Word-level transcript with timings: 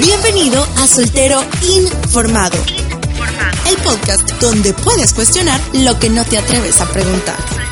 Bienvenido 0.00 0.62
a 0.76 0.86
Soltero 0.86 1.42
Informado. 1.62 2.56
El 3.68 3.76
podcast 3.78 4.30
donde 4.40 4.74
puedes 4.74 5.14
cuestionar 5.14 5.60
lo 5.72 5.98
que 5.98 6.10
no 6.10 6.24
te 6.24 6.36
atreves 6.36 6.80
a 6.80 6.86
preguntar. 6.86 7.65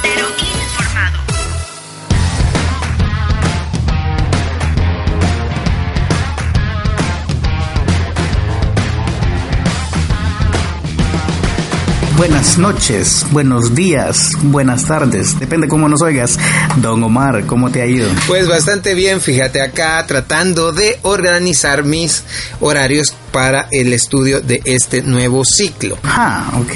Buenas 12.16 12.58
noches, 12.58 13.26
buenos 13.32 13.74
días, 13.74 14.34
buenas 14.42 14.86
tardes, 14.86 15.36
depende 15.40 15.66
cómo 15.66 15.88
nos 15.88 16.00
oigas. 16.00 16.38
Don 16.76 17.02
Omar, 17.02 17.44
¿cómo 17.46 17.72
te 17.72 17.82
ha 17.82 17.86
ido? 17.86 18.08
Pues 18.28 18.46
bastante 18.46 18.94
bien, 18.94 19.20
fíjate 19.20 19.60
acá 19.60 20.04
tratando 20.06 20.72
de 20.72 20.96
organizar 21.02 21.82
mis 21.82 22.22
horarios 22.60 23.16
para 23.34 23.66
el 23.72 23.92
estudio 23.92 24.40
de 24.40 24.62
este 24.64 25.02
nuevo 25.02 25.44
ciclo. 25.44 25.98
Ah, 26.04 26.52
ok, 26.60 26.70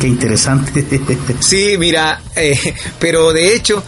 qué 0.00 0.08
interesante. 0.08 0.84
Sí, 1.38 1.76
mira, 1.78 2.20
eh, 2.34 2.58
pero 2.98 3.32
de 3.32 3.54
hecho 3.54 3.84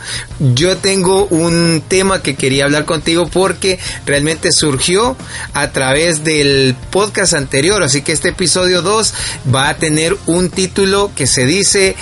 yo 0.54 0.76
tengo 0.76 1.26
un 1.26 1.82
tema 1.88 2.22
que 2.22 2.36
quería 2.36 2.64
hablar 2.64 2.84
contigo 2.84 3.26
porque 3.26 3.80
realmente 4.06 4.52
surgió 4.52 5.16
a 5.52 5.72
través 5.72 6.22
del 6.22 6.76
podcast 6.90 7.34
anterior, 7.34 7.82
así 7.82 8.02
que 8.02 8.12
este 8.12 8.28
episodio 8.28 8.82
2 8.82 9.14
va 9.52 9.68
a 9.68 9.76
tener 9.76 10.16
un 10.26 10.48
título 10.48 11.10
que 11.16 11.26
se 11.26 11.44
dice 11.44 11.96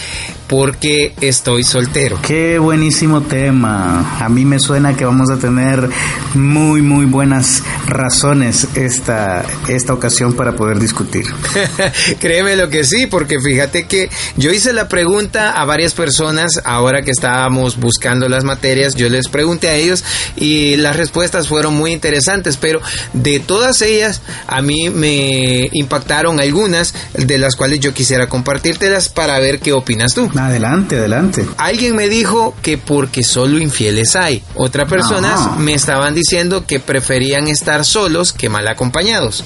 porque 0.51 1.13
estoy 1.21 1.63
soltero. 1.63 2.19
Qué 2.21 2.59
buenísimo 2.59 3.21
tema. 3.21 4.19
A 4.19 4.29
mí 4.29 4.45
me 4.45 4.59
suena 4.59 4.97
que 4.97 5.05
vamos 5.05 5.31
a 5.31 5.37
tener 5.37 5.89
muy, 6.35 6.83
muy 6.83 7.07
buenas 7.07 7.63
razones 7.87 8.67
esta, 8.75 9.45
esta 9.69 9.95
ocasión 9.95 10.33
para 10.33 10.57
poder 10.57 10.81
discutir. 10.81 11.27
Créeme 12.19 12.57
lo 12.57 12.69
que 12.69 12.83
sí, 12.83 13.07
porque 13.07 13.37
fíjate 13.41 13.87
que 13.87 14.11
yo 14.37 14.51
hice 14.51 14.73
la 14.73 14.89
pregunta 14.89 15.53
a 15.53 15.65
varias 15.65 15.95
personas 15.95 16.61
ahora 16.65 17.03
que 17.03 17.13
estábamos 17.13 17.79
buscando 17.79 18.29
las 18.29 18.43
materias, 18.43 18.97
yo 18.97 19.09
les 19.09 19.29
pregunté 19.29 19.69
a 19.69 19.75
ellos 19.77 20.03
y 20.35 20.75
las 20.75 20.97
respuestas 20.97 21.47
fueron 21.47 21.75
muy 21.75 21.93
interesantes, 21.93 22.57
pero 22.57 22.81
de 23.13 23.39
todas 23.39 23.83
ellas 23.83 24.21
a 24.49 24.63
mí 24.63 24.91
me 24.91 25.69
impactaron 25.73 26.41
algunas 26.41 26.93
de 27.15 27.39
las 27.39 27.55
cuales 27.55 27.79
yo 27.79 27.95
quisiera 27.95 28.29
compartírtelas 28.29 29.09
para 29.11 29.39
ver 29.39 29.61
qué 29.61 29.73
opinas 29.73 30.13
tú. 30.13 30.29
Adelante, 30.47 30.99
adelante. 30.99 31.47
Alguien 31.59 31.97
me 31.97 32.09
dijo 32.09 32.55
que 32.63 32.79
porque 32.79 33.23
solo 33.23 33.59
infieles 33.59 34.17
hay. 34.17 34.43
Otras 34.55 34.89
personas 34.89 35.41
Ajá. 35.41 35.57
me 35.59 35.75
estaban 35.75 36.15
diciendo 36.15 36.65
que 36.67 36.81
preferían 36.81 37.49
estar 37.49 37.85
solos 37.85 38.33
que 38.33 38.49
mal 38.49 38.67
acompañados. 38.69 39.45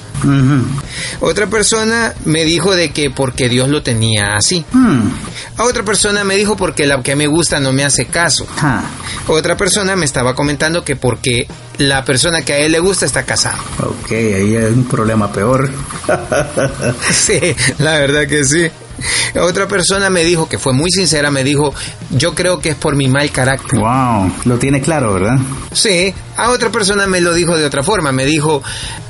Otra 1.19 1.47
persona 1.47 2.13
me 2.25 2.45
dijo 2.45 2.75
de 2.75 2.89
que 2.89 3.09
porque 3.11 3.49
Dios 3.49 3.69
lo 3.69 3.83
tenía 3.83 4.33
así. 4.35 4.65
Hmm. 4.71 5.09
A 5.57 5.63
otra 5.63 5.83
persona 5.83 6.23
me 6.23 6.35
dijo 6.35 6.55
porque 6.57 6.87
la 6.87 7.01
que 7.03 7.15
me 7.15 7.27
gusta 7.27 7.59
no 7.59 7.71
me 7.73 7.83
hace 7.83 8.05
caso. 8.05 8.47
Ah, 8.59 8.83
Otra 9.27 9.55
persona 9.57 9.95
me 9.95 10.05
estaba 10.05 10.33
comentando 10.33 10.83
que 10.83 10.95
porque 10.95 11.47
la 11.77 12.03
persona 12.05 12.41
que 12.43 12.53
a 12.53 12.57
él 12.59 12.71
le 12.71 12.79
gusta 12.79 13.05
está 13.05 13.23
casada. 13.23 13.59
ok, 13.79 14.11
ahí 14.11 14.55
hay 14.55 14.71
un 14.73 14.85
problema 14.85 15.31
peor. 15.31 15.69
Sí, 17.11 17.39
la 17.79 17.99
verdad 17.99 18.27
que 18.27 18.43
sí. 18.45 18.67
Otra 19.41 19.67
persona 19.67 20.09
me 20.09 20.23
dijo, 20.23 20.47
que 20.47 20.57
fue 20.57 20.73
muy 20.73 20.91
sincera, 20.91 21.31
me 21.31 21.43
dijo, 21.43 21.73
yo 22.11 22.33
creo 22.33 22.59
que 22.59 22.69
es 22.69 22.75
por 22.75 22.95
mi 22.95 23.07
mal 23.07 23.29
carácter. 23.31 23.79
wow, 23.79 24.31
lo 24.45 24.57
tiene 24.57 24.81
claro, 24.81 25.13
¿verdad? 25.13 25.37
Sí, 25.71 26.13
a 26.37 26.51
otra 26.51 26.69
persona 26.69 27.07
me 27.07 27.21
lo 27.21 27.33
dijo 27.33 27.57
de 27.57 27.65
otra 27.65 27.83
forma, 27.83 28.11
me 28.11 28.25
dijo, 28.25 28.61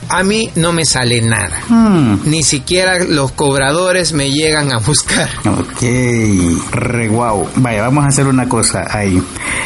a 0.10 0.24
mí 0.24 0.50
no 0.56 0.72
me 0.72 0.86
sale 0.86 1.22
nada. 1.22 1.60
Hmm. 1.70 2.20
Ni 2.26 2.44
siquiera 2.44 3.04
los 3.04 3.32
cobradores 3.32 4.14
me 4.14 4.32
llegan 4.32 4.74
a 4.74 4.80
buscar. 4.80 5.30
Ok, 5.46 5.82
re 6.72 7.08
guau. 7.08 7.48
Vaya, 7.56 7.82
vamos 7.82 8.06
a 8.06 8.08
hacer 8.08 8.28
una 8.28 8.48
cosa 8.48 8.86
ahí. 8.90 9.22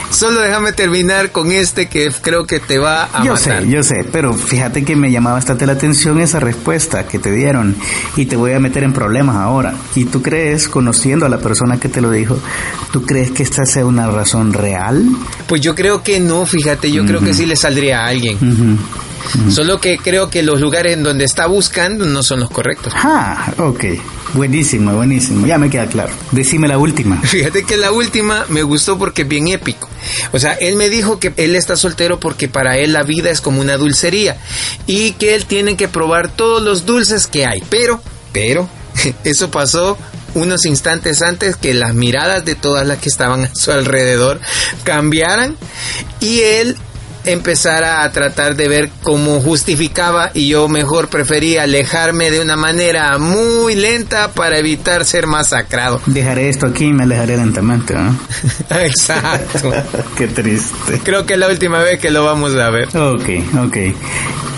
Solo 0.10 0.42
déjame 0.42 0.74
terminar 0.74 1.32
con 1.32 1.52
este 1.52 1.88
que 1.88 2.10
creo 2.22 2.46
que 2.48 2.60
te 2.60 2.80
va 2.80 3.10
a 3.14 3.24
yo 3.24 3.34
matar. 3.34 3.62
sé, 3.64 3.70
yo 3.70 3.84
sé, 3.84 4.06
pero 4.12 4.34
fíjate 4.34 4.84
que 4.84 4.96
me 4.96 5.12
llamaba 5.12 5.36
bastante 5.36 5.66
la 5.68 5.74
atención 5.74 6.20
esa 6.20 6.40
respuesta 6.40 7.08
que 7.08 7.20
te 7.20 7.32
dieron 7.32 7.76
y 8.16 8.26
te 8.26 8.36
voy 8.36 8.54
a 8.54 8.60
meter 8.60 8.84
en 8.84 8.94
problemas 8.94 9.36
ahora. 9.36 9.76
¿Y 9.96 10.06
tú 10.06 10.22
crees, 10.22 10.68
conociendo 10.68 11.26
a 11.26 11.30
la 11.30 11.38
persona 11.38 11.80
que 11.80 11.90
te 11.90 12.02
lo 12.02 12.10
dijo, 12.12 12.38
tú 12.92 13.06
crees 13.06 13.32
que 13.32 13.44
esta 13.44 13.66
sea 13.66 13.86
una 13.86 14.08
razón 14.10 14.54
real? 14.54 15.06
Pues 15.48 15.62
yo 15.62 15.76
creo 15.76 16.02
que 16.02 16.20
no, 16.20 16.46
fíjate, 16.46 16.92
yo 16.92 17.06
creo 17.06 17.20
que 17.22 17.34
sí 17.34 17.46
le 17.46 17.56
saldría 17.56 18.02
a 18.02 18.08
alguien. 18.08 18.38
Solo 19.50 19.80
que 19.80 19.98
creo 19.98 20.30
que 20.30 20.44
los 20.44 20.60
lugares 20.60 20.94
en 20.94 21.04
donde 21.04 21.26
está 21.26 21.48
buscando 21.48 22.06
no 22.06 22.24
son 22.24 22.40
los 22.40 22.50
correctos. 22.50 22.94
Ah, 22.96 23.54
ok. 23.58 23.86
Buenísimo, 24.34 24.94
buenísimo. 24.94 25.48
Ya 25.48 25.58
me 25.58 25.70
queda 25.70 25.88
claro. 25.88 26.14
Decime 26.32 26.68
la 26.68 26.78
última. 26.78 27.20
Fíjate 27.24 27.64
que 27.64 27.78
la 27.78 27.92
última 27.92 28.46
me 28.50 28.64
gustó 28.64 28.98
porque 28.98 29.24
es 29.24 29.28
bien 29.28 29.48
épico. 29.48 29.90
O 30.32 30.40
sea, 30.40 30.54
él 30.54 30.76
me 30.76 30.90
dijo 30.90 31.20
que 31.20 31.34
él 31.38 31.56
está 31.56 31.76
soltero 31.76 32.20
porque 32.20 32.48
para 32.48 32.78
él 32.78 32.94
la 32.94 33.04
vida 33.04 33.30
es 33.32 33.42
como 33.42 33.62
una 33.62 33.78
dulcería 33.78 34.38
y 34.86 35.14
que 35.14 35.36
él 35.36 35.46
tiene 35.46 35.76
que 35.76 35.88
probar 35.88 36.32
todos 36.32 36.62
los 36.62 36.86
dulces 36.86 37.28
que 37.28 37.46
hay. 37.46 37.64
Pero, 37.70 38.02
pero, 38.32 38.70
eso 39.24 39.50
pasó 39.50 39.98
unos 40.36 40.66
instantes 40.66 41.22
antes 41.24 41.56
que 41.56 41.74
las 41.74 41.96
miradas 41.96 42.46
de 42.46 42.56
todas 42.56 42.86
las 42.86 43.00
que 43.00 43.10
estaban 43.10 43.46
a 43.46 43.56
su 43.56 43.72
alrededor 43.72 44.40
cambiaran 44.84 45.58
y 46.20 46.42
él 46.42 46.78
empezara 47.26 48.04
a 48.04 48.12
tratar 48.12 48.56
de 48.56 48.68
ver 48.68 48.90
cómo 49.04 49.40
justificaba 49.42 50.32
y 50.34 50.50
yo 50.50 50.68
mejor 50.68 51.10
prefería 51.10 51.64
alejarme 51.64 52.32
de 52.32 52.42
una 52.42 52.56
manera 52.56 53.18
muy 53.18 53.76
lenta 53.76 54.32
para 54.32 54.58
evitar 54.58 55.06
ser 55.06 55.28
masacrado. 55.28 56.02
Dejaré 56.06 56.50
esto 56.50 56.68
aquí 56.68 56.86
y 56.86 56.94
me 56.94 57.04
alejaré 57.04 57.38
lentamente, 57.38 57.94
¿no? 57.94 58.18
Exacto. 58.70 59.72
Qué 60.18 60.28
triste. 60.28 61.00
Creo 61.04 61.26
que 61.26 61.34
es 61.34 61.40
la 61.40 61.48
última 61.48 61.80
vez 61.80 62.00
que 62.00 62.12
lo 62.12 62.24
vamos 62.26 62.56
a 62.56 62.70
ver. 62.70 62.88
Ok, 62.96 63.30
ok. 63.66 63.78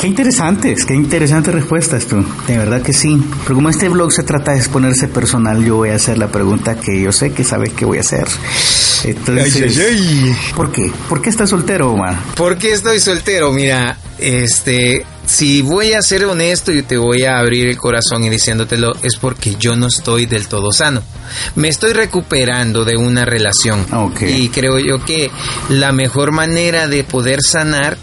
Qué 0.02 0.08
interesantes, 0.08 0.84
qué 0.84 0.96
interesantes 0.96 1.54
respuestas 1.54 2.08
tú. 2.08 2.26
De 2.48 2.58
verdad 2.58 2.82
que 2.82 2.92
sí. 2.92 3.24
Pero 3.44 3.54
como 3.54 3.70
este 3.70 3.88
blog 3.88 4.12
se 4.12 4.24
trata 4.24 4.54
de 4.54 4.58
exponerse 4.58 5.08
personal, 5.08 5.64
yo 5.64 5.76
voy 5.76 5.90
a 5.90 5.96
hacer 5.96 6.18
la 6.18 6.30
pregunta 6.30 6.74
que 6.74 7.00
yo 7.00 7.12
sé 7.12 7.34
que 7.34 7.44
sabes 7.44 7.72
que 7.74 7.86
voy 7.86 8.00
a 8.00 8.02
hacer. 8.02 8.26
Entonces, 9.04 9.78
¿por 10.56 10.72
qué? 10.72 10.92
¿Por 11.08 11.22
qué 11.22 11.30
estás 11.30 11.52
soltero, 11.52 11.92
Omar? 11.92 12.18
¿Por 12.36 12.58
qué 12.58 12.72
estoy 12.72 13.00
soltero? 13.00 13.52
Mira, 13.52 13.96
este, 14.18 15.06
si 15.28 15.62
voy 15.62 15.94
a 15.94 16.02
ser 16.02 16.26
honesto 16.26 16.72
y 16.72 16.82
te 16.82 16.98
voy 16.98 17.26
a 17.26 17.38
abrir 17.38 17.68
el 17.68 17.78
corazón 17.78 18.24
y 18.24 18.30
diciéndotelo, 18.32 18.94
es 19.04 19.18
porque 19.18 19.56
yo 19.60 19.76
no 19.76 19.86
estoy 19.86 20.26
del 20.26 20.48
todo 20.48 20.72
sano. 20.72 21.04
Me 21.56 21.68
estoy 21.68 21.94
recuperando 21.94 22.86
de 22.86 22.98
una 22.98 23.24
relación. 23.24 23.86
Ok. 23.94 24.24
Y 24.24 24.50
creo 24.50 24.80
yo 24.80 25.06
que 25.06 25.30
la 25.70 25.92
mejor 25.92 26.32
manera 26.32 26.88
de 26.88 27.04
poder 27.04 27.44
sanar 27.44 27.98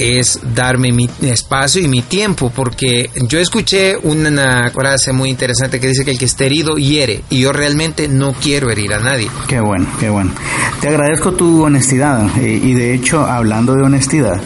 es 0.00 0.40
darme 0.54 0.92
mi 0.92 1.08
espacio 1.22 1.82
y 1.82 1.88
mi 1.88 2.02
tiempo, 2.02 2.50
porque 2.54 3.10
yo 3.28 3.38
escuché 3.38 3.96
una 3.96 4.70
frase 4.70 5.12
muy 5.12 5.30
interesante 5.30 5.78
que 5.78 5.88
dice 5.88 6.04
que 6.04 6.12
el 6.12 6.18
que 6.18 6.24
está 6.24 6.44
herido 6.44 6.76
hiere, 6.76 7.22
y 7.28 7.40
yo 7.40 7.52
realmente 7.52 8.08
no 8.08 8.32
quiero 8.32 8.70
herir 8.70 8.94
a 8.94 9.00
nadie. 9.00 9.28
Qué 9.46 9.60
bueno, 9.60 9.86
qué 9.98 10.08
bueno. 10.08 10.32
Te 10.80 10.88
agradezco 10.88 11.32
tu 11.32 11.64
honestidad 11.64 12.26
eh, 12.38 12.60
y 12.62 12.74
de 12.74 12.94
hecho, 12.94 13.26
hablando 13.26 13.74
de 13.74 13.82
honestidad, 13.82 14.40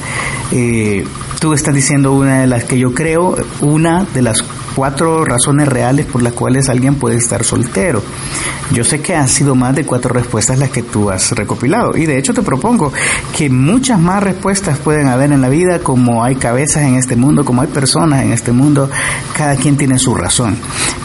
eh, 0.53 1.05
tú 1.41 1.53
estás 1.53 1.75
diciendo 1.75 2.13
una 2.13 2.41
de 2.41 2.47
las 2.47 2.65
que 2.65 2.79
yo 2.79 2.93
creo, 2.93 3.37
una 3.61 4.05
de 4.13 4.23
las 4.23 4.43
cuatro 4.75 5.25
razones 5.25 5.69
reales 5.69 6.07
por 6.07 6.23
las 6.23 6.33
cuales 6.33 6.69
alguien 6.69 6.97
puede 6.97 7.17
estar 7.17 7.45
soltero. 7.45 8.03
Yo 8.73 8.85
sé 8.85 9.01
que 9.01 9.15
han 9.15 9.29
sido 9.29 9.55
más 9.55 9.75
de 9.75 9.85
cuatro 9.85 10.13
respuestas 10.13 10.59
las 10.59 10.71
que 10.71 10.83
tú 10.83 11.11
has 11.11 11.31
recopilado 11.33 11.97
y 11.97 12.07
de 12.07 12.19
hecho 12.19 12.33
te 12.33 12.43
propongo 12.43 12.93
que 13.37 13.51
muchas 13.51 14.01
más 14.01 14.23
respuestas 14.23 14.79
pueden 14.79 15.09
haber 15.09 15.33
en 15.33 15.41
la 15.41 15.49
vida 15.49 15.79
como 15.81 16.25
hay 16.25 16.37
cabezas 16.37 16.85
en 16.85 16.97
este 16.97 17.17
mundo, 17.17 17.45
como 17.45 17.63
hay 17.63 17.69
personas 17.69 18.23
en 18.23 18.33
este 18.33 18.53
mundo, 18.53 18.91
cada 19.37 19.57
quien 19.57 19.77
tiene 19.77 19.99
su 19.99 20.15
razón. 20.15 20.57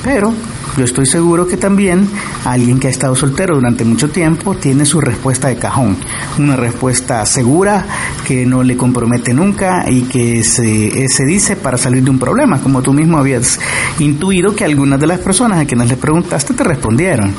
Pero 0.04 0.34
yo 0.80 0.86
estoy 0.86 1.06
seguro 1.06 1.46
que 1.46 1.58
también 1.58 2.08
alguien 2.46 2.80
que 2.80 2.88
ha 2.88 2.90
estado 2.90 3.14
soltero 3.14 3.56
durante 3.56 3.84
mucho 3.84 4.10
tiempo 4.10 4.56
tiene 4.56 4.86
su 4.86 5.02
respuesta 5.02 5.50
de 5.50 5.58
cajón, 5.58 5.98
una 6.38 6.56
respuesta 6.56 7.26
segura 7.26 7.86
que 8.26 8.46
no 8.46 8.64
le 8.64 8.78
compromete 8.78 9.34
nunca 9.34 9.84
y 9.90 10.04
que 10.04 10.42
se, 10.42 11.06
se 11.10 11.26
dice 11.26 11.58
para 11.58 11.78
salir 11.78 12.02
de 12.02 12.10
un 12.10 12.18
problema, 12.18 12.62
como 12.62 12.82
tú 12.82 12.94
mismo 12.94 13.18
habías 13.18 13.60
intuido 14.00 14.56
que 14.56 14.64
algunas 14.64 15.02
de 15.02 15.08
las 15.08 15.20
personas 15.20 15.60
a 15.60 15.66
quienes 15.66 15.90
le 15.90 15.98
preguntaste 15.98 16.54
te 16.54 16.64
respondieron. 16.64 17.34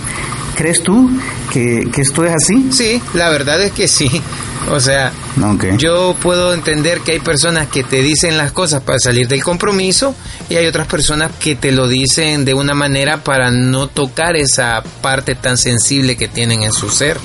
¿Crees 0.54 0.82
tú 0.82 1.10
que, 1.50 1.88
que 1.90 2.02
esto 2.02 2.22
es 2.26 2.34
así? 2.34 2.68
Sí, 2.70 3.00
la 3.14 3.30
verdad 3.30 3.62
es 3.62 3.72
que 3.72 3.88
sí. 3.88 4.20
O 4.68 4.78
sea, 4.78 5.12
yo 5.78 6.14
puedo 6.20 6.52
entender 6.52 7.00
que 7.00 7.12
hay 7.12 7.20
personas 7.20 7.68
que 7.68 7.82
te 7.82 8.02
dicen 8.02 8.36
las 8.36 8.52
cosas 8.52 8.82
para 8.82 8.98
salir 8.98 9.26
del 9.26 9.42
compromiso 9.42 10.14
y 10.48 10.56
hay 10.56 10.66
otras 10.66 10.86
personas 10.86 11.32
que 11.40 11.56
te 11.56 11.72
lo 11.72 11.88
dicen 11.88 12.44
de 12.44 12.54
una 12.54 12.74
manera 12.74 13.24
para 13.24 13.50
no 13.50 13.88
tocar 13.88 14.36
esa 14.36 14.82
parte 15.00 15.34
tan 15.34 15.56
sensible 15.56 16.16
que 16.16 16.28
tienen 16.28 16.62
en 16.62 16.72
su 16.72 16.90
ser. 16.90 17.18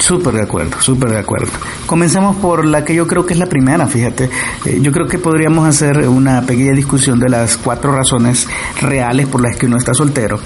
Súper 0.00 0.34
de 0.34 0.42
acuerdo, 0.42 0.80
súper 0.80 1.10
de 1.10 1.18
acuerdo. 1.18 1.50
Comencemos 1.86 2.36
por 2.36 2.64
la 2.64 2.84
que 2.84 2.94
yo 2.94 3.06
creo 3.06 3.26
que 3.26 3.34
es 3.34 3.38
la 3.38 3.46
primera, 3.46 3.86
fíjate. 3.86 4.30
Eh, 4.64 4.78
yo 4.80 4.92
creo 4.92 5.06
que 5.06 5.18
podríamos 5.18 5.68
hacer 5.68 6.08
una 6.08 6.42
pequeña 6.42 6.72
discusión 6.72 7.18
de 7.18 7.28
las 7.28 7.56
cuatro 7.56 7.92
razones 7.92 8.48
reales 8.80 9.26
por 9.26 9.42
las 9.42 9.56
que 9.56 9.66
uno 9.66 9.76
está 9.76 9.92
soltero 9.94 10.40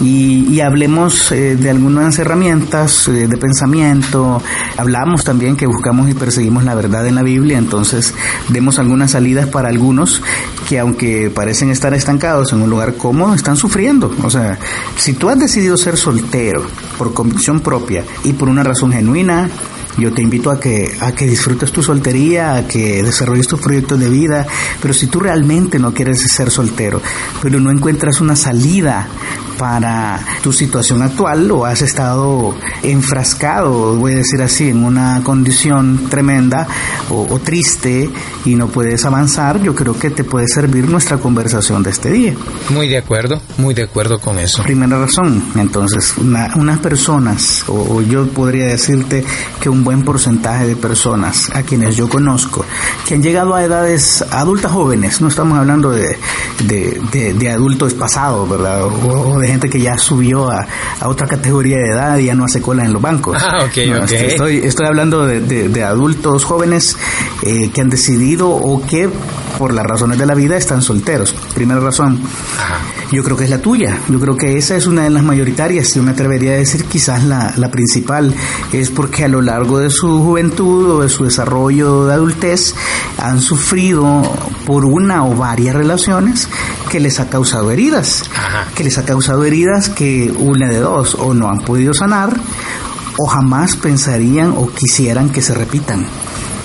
y, 0.00 0.58
hablemos 0.58 1.30
eh, 1.30 1.54
de 1.54 1.70
algunas 1.70 2.18
herramientas 2.18 3.06
eh, 3.06 3.28
de 3.28 3.36
pensamiento. 3.36 4.42
Hablamos 4.76 5.22
también 5.22 5.37
que 5.38 5.66
buscamos 5.66 6.10
y 6.10 6.14
perseguimos 6.14 6.64
la 6.64 6.74
verdad 6.74 7.06
en 7.06 7.14
la 7.14 7.22
Biblia, 7.22 7.58
entonces 7.58 8.12
demos 8.48 8.78
algunas 8.78 9.12
salidas 9.12 9.46
para 9.46 9.68
algunos 9.68 10.20
que 10.68 10.78
aunque 10.78 11.30
parecen 11.30 11.70
estar 11.70 11.94
estancados 11.94 12.52
en 12.52 12.62
un 12.62 12.70
lugar 12.70 12.94
cómodo, 12.94 13.34
están 13.34 13.56
sufriendo. 13.56 14.12
O 14.24 14.30
sea, 14.30 14.58
si 14.96 15.12
tú 15.12 15.28
has 15.28 15.38
decidido 15.38 15.76
ser 15.76 15.96
soltero 15.96 16.66
por 16.98 17.14
convicción 17.14 17.60
propia 17.60 18.04
y 18.24 18.32
por 18.32 18.48
una 18.48 18.64
razón 18.64 18.92
genuina, 18.92 19.48
yo 19.96 20.12
te 20.12 20.22
invito 20.22 20.50
a 20.50 20.60
que, 20.60 20.96
a 21.00 21.12
que 21.12 21.26
disfrutes 21.26 21.72
tu 21.72 21.82
soltería, 21.82 22.56
a 22.56 22.68
que 22.68 23.02
desarrolles 23.02 23.48
tus 23.48 23.60
proyectos 23.60 23.98
de 23.98 24.08
vida, 24.08 24.46
pero 24.80 24.94
si 24.94 25.06
tú 25.06 25.20
realmente 25.20 25.78
no 25.78 25.92
quieres 25.92 26.20
ser 26.30 26.50
soltero, 26.50 27.00
pero 27.42 27.60
no 27.60 27.70
encuentras 27.70 28.20
una 28.20 28.36
salida 28.36 29.08
para 29.58 30.20
tu 30.42 30.52
situación 30.52 31.02
actual 31.02 31.50
o 31.50 31.66
has 31.66 31.82
estado 31.82 32.54
enfrascado, 32.82 33.96
voy 33.96 34.12
a 34.12 34.16
decir 34.16 34.40
así, 34.40 34.68
en 34.68 34.84
una 34.84 35.20
condición 35.24 36.08
tremenda 36.08 36.66
o, 37.10 37.38
triste 37.40 38.08
y 38.44 38.54
no 38.54 38.68
puedes 38.68 39.04
avanzar, 39.04 39.60
yo 39.60 39.74
creo 39.74 39.98
que 39.98 40.10
te 40.10 40.24
puede 40.24 40.46
servir 40.48 40.88
nuestra 40.88 41.18
conversación 41.18 41.82
de 41.82 41.90
este 41.90 42.10
día. 42.10 42.34
Muy 42.70 42.88
de 42.88 42.98
acuerdo, 42.98 43.40
muy 43.56 43.74
de 43.74 43.82
acuerdo 43.82 44.20
con 44.20 44.38
eso. 44.38 44.62
Primera 44.62 44.98
razón, 44.98 45.42
entonces, 45.56 46.14
unas 46.18 46.78
personas, 46.78 47.64
o, 47.66 48.00
yo 48.02 48.28
podría 48.28 48.66
decirte 48.66 49.24
que 49.60 49.68
un 49.68 49.82
buen 49.88 50.02
porcentaje 50.02 50.66
de 50.66 50.76
personas 50.76 51.48
a 51.54 51.62
quienes 51.62 51.96
yo 51.96 52.10
conozco, 52.10 52.62
que 53.06 53.14
han 53.14 53.22
llegado 53.22 53.54
a 53.54 53.64
edades 53.64 54.22
adultas 54.30 54.70
jóvenes, 54.70 55.22
no 55.22 55.28
estamos 55.28 55.58
hablando 55.58 55.90
de, 55.92 56.18
de, 56.66 57.50
adultos 57.50 57.94
pasados, 57.94 58.46
¿verdad? 58.50 58.84
O, 58.84 59.38
de 59.40 59.48
gente 59.48 59.70
que 59.70 59.80
ya 59.80 59.96
subió 59.96 60.50
a, 60.50 60.66
otra 61.06 61.26
categoría 61.26 61.78
de 61.78 61.88
edad 61.88 62.18
y 62.18 62.26
ya 62.26 62.34
no 62.34 62.44
hace 62.44 62.60
cola 62.60 62.84
en 62.84 62.92
los 62.92 63.00
bancos. 63.00 63.42
Ah, 63.42 63.64
ok, 63.64 63.78
Estoy, 64.12 64.58
estoy 64.58 64.86
hablando 64.86 65.24
de, 65.24 65.84
adultos 65.84 66.44
jóvenes 66.44 66.94
eh, 67.40 67.70
que 67.72 67.80
han 67.80 67.88
decidido 67.88 68.50
o 68.50 68.84
que 68.86 69.08
por 69.56 69.72
las 69.72 69.86
razones 69.86 70.18
de 70.18 70.26
la 70.26 70.34
vida 70.34 70.58
están 70.58 70.82
solteros. 70.82 71.34
Primera 71.54 71.80
razón, 71.80 72.20
yo 73.10 73.24
creo 73.24 73.36
que 73.36 73.44
es 73.44 73.50
la 73.50 73.58
tuya. 73.58 73.98
Yo 74.08 74.20
creo 74.20 74.36
que 74.36 74.56
esa 74.56 74.76
es 74.76 74.86
una 74.86 75.02
de 75.04 75.10
las 75.10 75.24
mayoritarias. 75.24 75.94
Yo 75.94 76.02
me 76.02 76.12
atrevería 76.12 76.52
a 76.52 76.56
decir 76.56 76.84
quizás 76.84 77.24
la, 77.24 77.52
la 77.56 77.70
principal. 77.70 78.34
Es 78.72 78.90
porque 78.90 79.24
a 79.24 79.28
lo 79.28 79.42
largo 79.42 79.67
de 79.76 79.90
su 79.90 80.22
juventud 80.22 80.90
o 80.90 81.02
de 81.02 81.10
su 81.10 81.24
desarrollo 81.24 82.06
de 82.06 82.14
adultez 82.14 82.74
han 83.18 83.42
sufrido 83.42 84.22
por 84.64 84.86
una 84.86 85.26
o 85.26 85.36
varias 85.36 85.76
relaciones 85.76 86.48
que 86.90 87.00
les 87.00 87.20
ha 87.20 87.28
causado 87.28 87.70
heridas. 87.70 88.22
Que 88.74 88.84
les 88.84 88.96
ha 88.96 89.04
causado 89.04 89.44
heridas 89.44 89.90
que 89.90 90.34
una 90.38 90.68
de 90.68 90.78
dos 90.78 91.14
o 91.14 91.34
no 91.34 91.50
han 91.50 91.60
podido 91.60 91.92
sanar 91.92 92.34
o 93.18 93.26
jamás 93.26 93.76
pensarían 93.76 94.54
o 94.56 94.68
quisieran 94.68 95.28
que 95.28 95.42
se 95.42 95.52
repitan. 95.52 96.06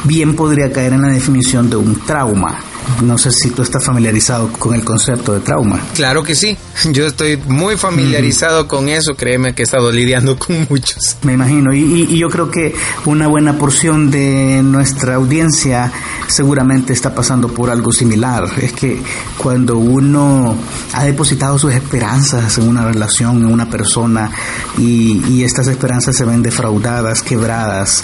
Bien 0.05 0.35
podría 0.35 0.71
caer 0.71 0.93
en 0.93 1.01
la 1.01 1.09
definición 1.09 1.69
de 1.69 1.75
un 1.75 1.95
trauma 1.95 2.59
no 3.01 3.17
sé 3.17 3.31
si 3.31 3.49
tú 3.49 3.61
estás 3.61 3.83
familiarizado 3.83 4.51
con 4.53 4.75
el 4.75 4.83
concepto 4.83 5.33
de 5.33 5.39
trauma. 5.39 5.79
Claro 5.95 6.23
que 6.23 6.35
sí, 6.35 6.57
yo 6.91 7.05
estoy 7.05 7.37
muy 7.37 7.77
familiarizado 7.77 8.67
con 8.67 8.89
eso, 8.89 9.15
créeme 9.15 9.53
que 9.53 9.63
he 9.63 9.65
estado 9.65 9.91
lidiando 9.91 10.37
con 10.39 10.67
muchos. 10.69 11.17
Me 11.23 11.33
imagino, 11.33 11.73
y, 11.73 12.17
yo 12.17 12.29
creo 12.29 12.49
que 12.49 12.73
una 13.05 13.27
buena 13.27 13.57
porción 13.57 14.11
de 14.11 14.61
nuestra 14.63 15.15
audiencia 15.15 15.91
seguramente 16.27 16.93
está 16.93 17.13
pasando 17.13 17.47
por 17.49 17.69
algo 17.69 17.91
similar. 17.91 18.45
Es 18.61 18.73
que 18.73 19.01
cuando 19.37 19.77
uno 19.77 20.55
ha 20.93 21.03
depositado 21.03 21.57
sus 21.59 21.73
esperanzas 21.73 22.57
en 22.57 22.67
una 22.67 22.85
relación, 22.85 23.37
en 23.37 23.51
una 23.51 23.69
persona, 23.69 24.31
y, 24.77 25.43
estas 25.43 25.67
esperanzas 25.67 26.15
se 26.15 26.23
ven 26.23 26.41
defraudadas, 26.41 27.21
quebradas, 27.21 28.01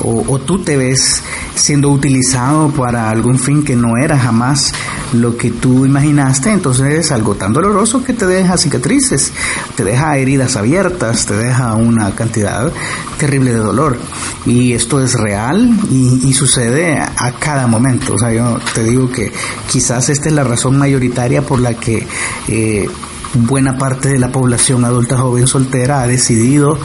o, 0.00 0.24
o 0.28 0.38
tú 0.38 0.62
te 0.62 0.76
ves 0.76 1.22
siendo 1.54 1.88
utilizado 1.88 2.70
para 2.70 3.08
algún 3.08 3.38
fin 3.38 3.64
que 3.64 3.76
no 3.76 3.96
era 3.96 4.18
jamás 4.22 4.72
lo 5.12 5.36
que 5.36 5.50
tú 5.50 5.84
imaginaste, 5.84 6.50
entonces 6.50 6.94
es 6.94 7.12
algo 7.12 7.34
tan 7.34 7.52
doloroso 7.52 8.02
que 8.02 8.12
te 8.12 8.26
deja 8.26 8.56
cicatrices, 8.56 9.32
te 9.76 9.84
deja 9.84 10.16
heridas 10.16 10.56
abiertas, 10.56 11.26
te 11.26 11.34
deja 11.34 11.74
una 11.74 12.14
cantidad 12.14 12.72
terrible 13.18 13.52
de 13.52 13.58
dolor. 13.58 13.98
Y 14.46 14.72
esto 14.72 15.02
es 15.02 15.14
real 15.14 15.70
y, 15.90 16.32
sucede 16.32 16.98
a 16.98 17.32
cada 17.38 17.66
momento. 17.66 18.14
O 18.14 18.18
sea, 18.18 18.32
yo 18.32 18.58
te 18.74 18.82
digo 18.82 19.10
que 19.10 19.30
quizás 19.70 20.08
esta 20.08 20.28
es 20.28 20.34
la 20.34 20.44
razón 20.44 20.78
mayoritaria 20.78 21.42
por 21.42 21.60
la 21.60 21.74
que 21.74 22.06
eh, 22.48 22.88
buena 23.34 23.76
parte 23.76 24.08
de 24.08 24.18
la 24.18 24.32
población 24.32 24.84
adulta 24.84 25.18
joven 25.18 25.46
soltera 25.46 26.02
ha 26.02 26.06
decidido 26.06 26.78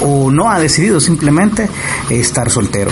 o 0.00 0.30
no 0.30 0.50
ha 0.50 0.58
decidido 0.58 1.00
simplemente 1.00 1.68
estar 2.10 2.50
soltero. 2.50 2.90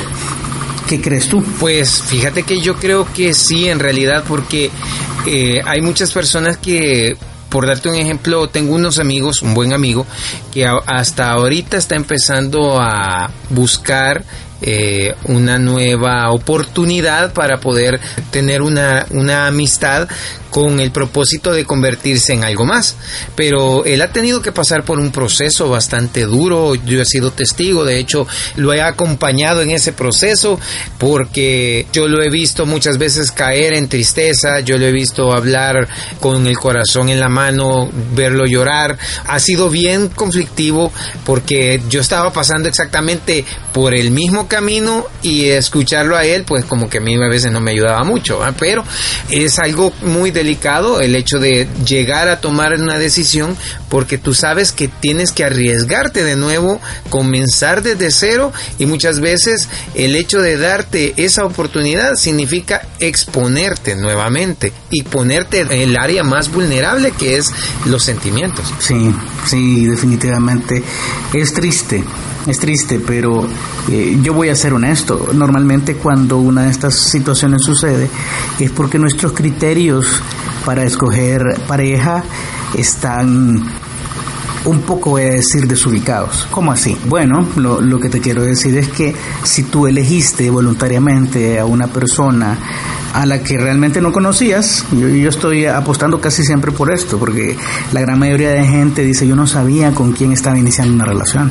¿Qué 0.89 1.03
crees 1.03 1.29
tú? 1.29 1.45
Pues 1.61 2.03
fíjate 2.03 2.45
que 2.45 2.61
yo 2.61 2.77
creo 2.77 3.07
que 3.13 3.35
sí, 3.35 3.69
en 3.69 3.79
realidad, 3.79 4.25
porque 4.27 4.71
eh, 5.27 5.61
hay 5.67 5.83
muchas 5.83 6.13
personas 6.13 6.57
que 6.57 7.15
por 7.51 7.67
darte 7.67 7.89
un 7.89 7.97
ejemplo, 7.97 8.49
tengo 8.49 8.75
unos 8.75 8.99
amigos, 8.99 9.43
un 9.43 9.55
buen 9.55 9.73
amigo, 9.73 10.07
que 10.53 10.67
hasta 10.67 11.31
ahorita 11.31 11.77
está 11.77 11.95
empezando 11.95 12.81
a 12.81 13.31
buscar 13.51 14.25
eh, 14.61 15.15
una 15.25 15.59
nueva 15.59 16.31
oportunidad 16.31 17.33
para 17.33 17.59
poder 17.59 18.01
tener 18.31 18.63
una, 18.63 19.07
una 19.11 19.47
amistad 19.47 20.09
con 20.51 20.81
el 20.81 20.91
propósito 20.91 21.53
de 21.53 21.65
convertirse 21.65 22.33
en 22.33 22.45
algo 22.45 22.65
más. 22.65 22.97
Pero 23.37 23.85
él 23.85 24.03
ha 24.03 24.13
tenido 24.13 24.43
que 24.43 24.53
pasar 24.53 24.85
por 24.85 24.99
un 24.99 25.11
proceso 25.11 25.69
bastante 25.69 26.23
duro, 26.23 26.75
yo 26.75 27.01
he 27.01 27.05
sido 27.05 27.31
testigo, 27.31 27.85
de 27.85 27.99
hecho 27.99 28.27
lo 28.57 28.73
he 28.73 28.81
acompañado 28.81 29.63
en 29.63 29.71
ese 29.71 29.93
proceso 29.93 30.59
porque 30.99 31.87
yo 31.93 32.09
lo 32.09 32.23
he 32.23 32.31
visto 32.31 32.67
muchas 32.67 32.99
veces 32.99 33.31
caer 33.31 33.75
en 33.75 33.89
tristeza, 33.89 34.61
yo 34.61 34.79
lo 34.79 34.87
he 34.87 34.93
visto 34.93 35.33
hablar 35.33 35.89
con 36.21 36.47
el 36.47 36.59
corazón 36.59 37.09
en 37.09 37.21
la 37.21 37.29
mano, 37.29 37.91
verlo 38.15 38.47
llorar. 38.47 38.99
Ha 39.27 39.39
sido 39.39 39.71
bien 39.71 40.09
conflictivo 40.09 40.93
porque 41.25 41.81
yo 41.89 42.01
estaba 42.01 42.33
pasando 42.33 42.69
exactamente 42.69 43.45
por 43.73 43.95
el 43.95 44.11
mismo 44.11 44.48
camino 44.49 45.07
y 45.23 45.47
escucharlo 45.51 46.17
a 46.17 46.25
él 46.25 46.45
pues 46.45 46.65
como 46.65 46.89
que 46.89 46.99
a 46.99 47.01
mí 47.01 47.15
a 47.15 47.29
veces 47.29 47.53
no 47.53 47.61
me 47.61 47.71
ayudaba 47.73 48.03
mucho, 48.05 48.41
pero 48.59 48.85
es 49.31 49.59
algo 49.59 49.93
muy 50.03 50.31
delicado 50.31 51.01
el 51.01 51.15
hecho 51.15 51.39
de 51.39 51.69
llegar 51.87 52.29
a 52.29 52.41
tomar 52.41 52.73
una 52.75 52.99
decisión 52.99 53.57
porque 53.89 54.19
tú 54.19 54.35
sabes 54.35 54.73
que 54.73 54.89
tienes 54.89 55.33
que 55.33 55.45
arriesgarte 55.45 56.25
de 56.25 56.37
nuevo, 56.37 56.81
comenzar 57.09 57.83
desde 57.83 58.11
cero 58.11 58.53
y 58.79 58.87
muchas 58.87 59.21
veces 59.21 59.69
el 59.95 60.17
hecho 60.17 60.41
de 60.41 60.57
darte 60.57 61.15
esa 61.17 61.45
oportunidad 61.45 62.15
significa 62.15 62.83
exponerte 62.99 63.97
nuevamente 63.97 64.73
y 64.91 65.03
ponerte 65.03 65.61
en 65.61 65.73
el 65.73 65.97
área 65.97 66.23
más 66.23 66.51
vulnerable 66.51 67.13
que 67.13 67.37
es 67.37 67.51
los 67.87 68.03
sentimientos. 68.03 68.73
Sí, 68.81 69.15
sí, 69.47 69.87
definitivamente 69.87 70.83
es 71.33 71.53
triste 71.53 72.05
es 72.51 72.59
triste, 72.59 73.01
pero 73.05 73.47
eh, 73.91 74.19
yo 74.23 74.35
voy 74.35 74.49
a 74.49 74.57
ser 74.57 74.75
honesto. 74.75 75.29
Normalmente 75.33 75.97
cuando 75.97 76.39
una 76.39 76.65
de 76.65 76.71
estas 76.71 76.95
situaciones 76.95 77.63
sucede 77.63 78.09
es 78.59 78.71
porque 78.71 78.99
nuestros 78.99 79.33
criterios 79.33 80.23
para 80.65 80.85
escoger 80.85 81.43
pareja 81.67 82.23
están 82.75 83.63
un 84.65 84.81
poco, 84.83 85.11
voy 85.11 85.23
a 85.23 85.31
decir, 85.31 85.67
desubicados. 85.67 86.47
¿Cómo 86.51 86.73
así? 86.73 86.97
Bueno, 87.07 87.47
lo, 87.57 87.81
lo 87.81 87.99
que 87.99 88.09
te 88.09 88.21
quiero 88.21 88.43
decir 88.43 88.77
es 88.77 88.89
que 88.89 89.15
si 89.43 89.63
tú 89.65 89.87
elegiste 89.87 90.51
voluntariamente 90.51 91.59
a 91.59 91.65
una 91.65 91.87
persona 91.87 92.59
a 93.15 93.25
la 93.25 93.43
que 93.43 93.57
realmente 93.57 94.01
no 94.01 94.13
conocías, 94.13 94.85
yo, 94.93 95.09
yo 95.09 95.31
estoy 95.31 95.67
apostando 95.67 96.21
casi 96.21 96.45
siempre 96.45 96.73
por 96.73 96.93
esto, 96.93 97.19
porque 97.19 97.57
la 97.93 98.01
gran 98.01 98.19
mayoría 98.19 98.51
de 98.51 98.67
gente 98.67 99.03
dice 99.03 99.27
yo 99.27 99.37
no 99.37 99.47
sabía 99.47 99.93
con 99.93 100.13
quién 100.13 100.33
estaba 100.33 100.59
iniciando 100.59 100.95
una 100.95 101.05
relación 101.05 101.51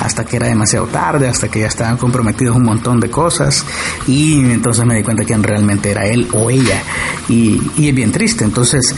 hasta 0.00 0.24
que 0.24 0.36
era 0.36 0.46
demasiado 0.46 0.86
tarde, 0.86 1.28
hasta 1.28 1.48
que 1.48 1.60
ya 1.60 1.66
estaban 1.66 1.96
comprometidos 1.96 2.56
un 2.56 2.64
montón 2.64 3.00
de 3.00 3.10
cosas 3.10 3.64
y 4.06 4.38
entonces 4.38 4.84
me 4.84 4.96
di 4.96 5.02
cuenta 5.02 5.24
que 5.24 5.36
realmente 5.36 5.90
era 5.90 6.06
él 6.06 6.28
o 6.32 6.50
ella 6.50 6.82
y, 7.28 7.60
es 7.76 7.94
bien 7.94 8.12
triste. 8.12 8.44
Entonces, 8.44 8.94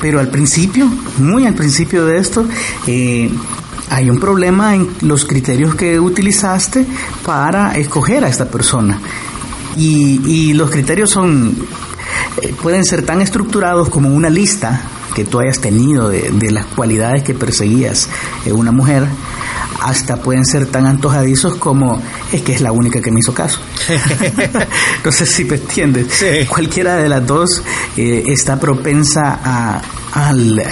pero 0.00 0.20
al 0.20 0.28
principio, 0.28 0.88
muy 1.18 1.46
al 1.46 1.54
principio 1.54 2.04
de 2.06 2.18
esto, 2.18 2.44
eh, 2.86 3.30
hay 3.90 4.08
un 4.08 4.18
problema 4.18 4.74
en 4.74 4.88
los 5.02 5.24
criterios 5.24 5.74
que 5.74 6.00
utilizaste 6.00 6.86
para 7.24 7.72
escoger 7.76 8.24
a 8.24 8.28
esta 8.28 8.46
persona. 8.46 8.98
Y, 9.76 10.20
y 10.26 10.52
los 10.54 10.70
criterios 10.70 11.10
son, 11.10 11.56
eh, 12.42 12.54
pueden 12.62 12.84
ser 12.84 13.02
tan 13.02 13.20
estructurados 13.20 13.88
como 13.88 14.08
una 14.08 14.30
lista 14.30 14.82
que 15.14 15.24
tú 15.24 15.40
hayas 15.40 15.60
tenido 15.60 16.08
de 16.08 16.50
las 16.50 16.64
cualidades 16.66 17.22
que 17.22 17.34
perseguías 17.34 18.08
en 18.46 18.56
una 18.56 18.72
mujer, 18.72 19.06
hasta 19.84 20.16
pueden 20.16 20.44
ser 20.44 20.66
tan 20.66 20.86
antojadizos 20.86 21.56
como 21.56 22.00
es 22.32 22.42
que 22.42 22.52
es 22.52 22.60
la 22.60 22.72
única 22.72 23.00
que 23.00 23.10
me 23.10 23.20
hizo 23.20 23.34
caso. 23.34 23.60
no 25.04 25.12
sé 25.12 25.26
si 25.26 25.44
me 25.44 25.56
entiendes. 25.56 26.06
Sí. 26.12 26.46
Cualquiera 26.48 26.96
de 26.96 27.08
las 27.08 27.26
dos 27.26 27.62
eh, 27.96 28.24
está 28.26 28.58
propensa 28.58 29.40
a, 29.44 29.82
al 30.12 30.62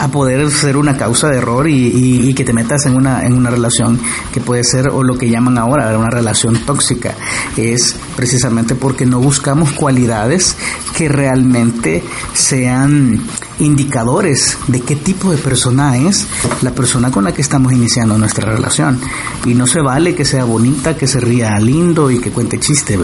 a 0.00 0.08
poder 0.08 0.50
ser 0.50 0.76
una 0.76 0.96
causa 0.96 1.28
de 1.28 1.36
error 1.36 1.68
y, 1.68 1.74
y, 1.74 2.28
y, 2.28 2.34
que 2.34 2.44
te 2.44 2.52
metas 2.52 2.86
en 2.86 2.96
una, 2.96 3.26
en 3.26 3.34
una 3.34 3.50
relación 3.50 4.00
que 4.32 4.40
puede 4.40 4.64
ser 4.64 4.88
o 4.88 5.02
lo 5.02 5.18
que 5.18 5.28
llaman 5.28 5.58
ahora 5.58 5.96
una 5.98 6.10
relación 6.10 6.58
tóxica. 6.64 7.14
Es 7.56 7.96
precisamente 8.16 8.74
porque 8.74 9.04
no 9.04 9.20
buscamos 9.20 9.72
cualidades 9.72 10.56
que 10.96 11.08
realmente 11.08 12.02
sean 12.32 13.20
indicadores 13.58 14.56
de 14.68 14.80
qué 14.80 14.96
tipo 14.96 15.30
de 15.30 15.36
persona 15.36 15.96
es 15.98 16.26
la 16.62 16.72
persona 16.72 17.10
con 17.10 17.24
la 17.24 17.32
que 17.32 17.42
estamos 17.42 17.72
iniciando 17.72 18.16
nuestra 18.16 18.50
relación. 18.50 18.98
Y 19.44 19.54
no 19.54 19.66
se 19.66 19.80
vale 19.80 20.14
que 20.14 20.24
sea 20.24 20.44
bonita, 20.44 20.96
que 20.96 21.06
se 21.06 21.20
ría 21.20 21.58
lindo 21.58 22.10
y 22.10 22.20
que 22.20 22.30
cuente 22.30 22.58
chiste. 22.58 22.98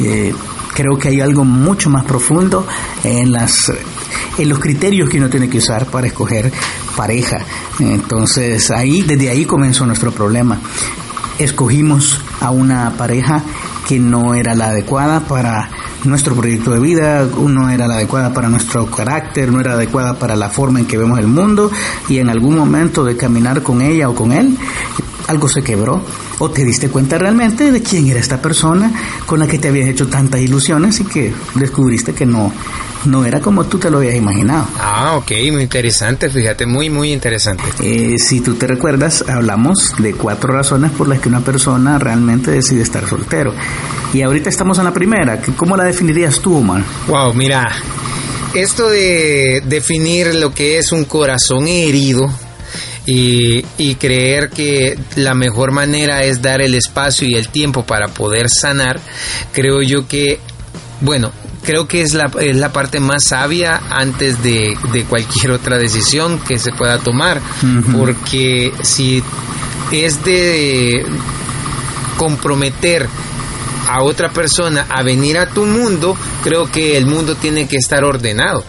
Eh, 0.00 0.34
creo 0.74 0.98
que 0.98 1.08
hay 1.08 1.20
algo 1.20 1.44
mucho 1.44 1.88
más 1.88 2.04
profundo 2.04 2.66
en 3.02 3.32
las 3.32 3.72
en 4.38 4.48
los 4.48 4.58
criterios 4.58 5.08
que 5.08 5.18
uno 5.18 5.28
tiene 5.28 5.48
que 5.48 5.58
usar 5.58 5.86
para 5.86 6.06
escoger 6.06 6.52
pareja. 6.96 7.38
Entonces 7.80 8.70
ahí, 8.70 9.02
desde 9.02 9.30
ahí 9.30 9.44
comenzó 9.44 9.86
nuestro 9.86 10.12
problema. 10.12 10.58
Escogimos 11.38 12.20
a 12.40 12.50
una 12.50 12.92
pareja 12.96 13.42
que 13.86 13.98
no 13.98 14.34
era 14.34 14.54
la 14.54 14.68
adecuada 14.68 15.20
para 15.20 15.70
nuestro 16.04 16.34
proyecto 16.34 16.72
de 16.72 16.80
vida, 16.80 17.24
no 17.24 17.70
era 17.70 17.86
la 17.86 17.94
adecuada 17.94 18.32
para 18.32 18.48
nuestro 18.48 18.86
carácter, 18.86 19.52
no 19.52 19.60
era 19.60 19.74
adecuada 19.74 20.18
para 20.18 20.34
la 20.34 20.48
forma 20.48 20.80
en 20.80 20.86
que 20.86 20.98
vemos 20.98 21.18
el 21.18 21.26
mundo 21.26 21.70
y 22.08 22.18
en 22.18 22.28
algún 22.28 22.56
momento 22.56 23.04
de 23.04 23.16
caminar 23.16 23.62
con 23.62 23.82
ella 23.82 24.08
o 24.08 24.14
con 24.14 24.32
él, 24.32 24.56
algo 25.28 25.48
se 25.48 25.62
quebró 25.62 26.02
o 26.38 26.50
te 26.50 26.64
diste 26.64 26.88
cuenta 26.88 27.18
realmente 27.18 27.72
de 27.72 27.82
quién 27.82 28.06
era 28.08 28.20
esta 28.20 28.40
persona 28.40 28.92
con 29.26 29.38
la 29.38 29.46
que 29.46 29.58
te 29.58 29.68
habías 29.68 29.88
hecho 29.88 30.08
tantas 30.08 30.40
ilusiones 30.40 31.00
y 31.00 31.04
que 31.04 31.32
descubriste 31.54 32.14
que 32.14 32.26
no 32.26 32.52
no 33.06 33.24
era 33.24 33.40
como 33.40 33.64
tú 33.64 33.78
te 33.78 33.90
lo 33.90 33.98
habías 33.98 34.16
imaginado. 34.16 34.66
Ah, 34.78 35.14
ok, 35.16 35.30
muy 35.52 35.62
interesante, 35.62 36.28
fíjate, 36.28 36.66
muy, 36.66 36.90
muy 36.90 37.12
interesante. 37.12 37.62
Eh, 37.80 38.16
si 38.18 38.40
tú 38.40 38.54
te 38.54 38.66
recuerdas, 38.66 39.24
hablamos 39.28 39.94
de 39.98 40.14
cuatro 40.14 40.52
razones 40.52 40.90
por 40.90 41.08
las 41.08 41.20
que 41.20 41.28
una 41.28 41.40
persona 41.40 41.98
realmente 41.98 42.50
decide 42.50 42.82
estar 42.82 43.08
soltero. 43.08 43.54
Y 44.12 44.22
ahorita 44.22 44.48
estamos 44.48 44.78
en 44.78 44.84
la 44.84 44.92
primera, 44.92 45.40
¿cómo 45.56 45.76
la 45.76 45.84
definirías 45.84 46.40
tú, 46.40 46.56
Omar? 46.56 46.82
Wow, 47.06 47.34
mira, 47.34 47.70
esto 48.54 48.88
de 48.88 49.62
definir 49.66 50.34
lo 50.34 50.52
que 50.52 50.78
es 50.78 50.92
un 50.92 51.04
corazón 51.04 51.68
herido, 51.68 52.20
y, 53.06 53.64
y, 53.78 53.94
creer 53.94 54.50
que 54.50 54.98
la 55.14 55.34
mejor 55.34 55.70
manera 55.70 56.24
es 56.24 56.42
dar 56.42 56.60
el 56.60 56.74
espacio 56.74 57.28
y 57.28 57.34
el 57.34 57.48
tiempo 57.48 57.84
para 57.84 58.08
poder 58.08 58.48
sanar, 58.48 59.00
creo 59.52 59.80
yo 59.80 60.08
que, 60.08 60.40
bueno, 61.00 61.30
creo 61.62 61.86
que 61.86 62.02
es 62.02 62.14
la, 62.14 62.30
es 62.40 62.56
la 62.56 62.72
parte 62.72 62.98
más 62.98 63.24
sabia 63.24 63.80
antes 63.90 64.42
de, 64.42 64.76
de, 64.92 65.04
cualquier 65.04 65.52
otra 65.52 65.78
decisión 65.78 66.40
que 66.40 66.58
se 66.58 66.72
pueda 66.72 66.98
tomar, 66.98 67.38
uh 67.38 67.66
-huh. 67.66 67.98
porque 67.98 68.72
si 68.82 69.22
es 69.92 70.24
de 70.24 71.06
comprometer 72.16 73.08
a 73.88 74.02
otra 74.02 74.30
persona 74.30 74.86
a 74.88 75.04
venir 75.04 75.38
a 75.38 75.46
tu 75.48 75.64
mundo, 75.64 76.16
creo 76.42 76.70
que 76.70 76.96
el 76.96 77.06
mundo 77.06 77.36
tiene 77.36 77.68
que 77.68 77.76
estar 77.76 78.02
ordenado 78.02 78.64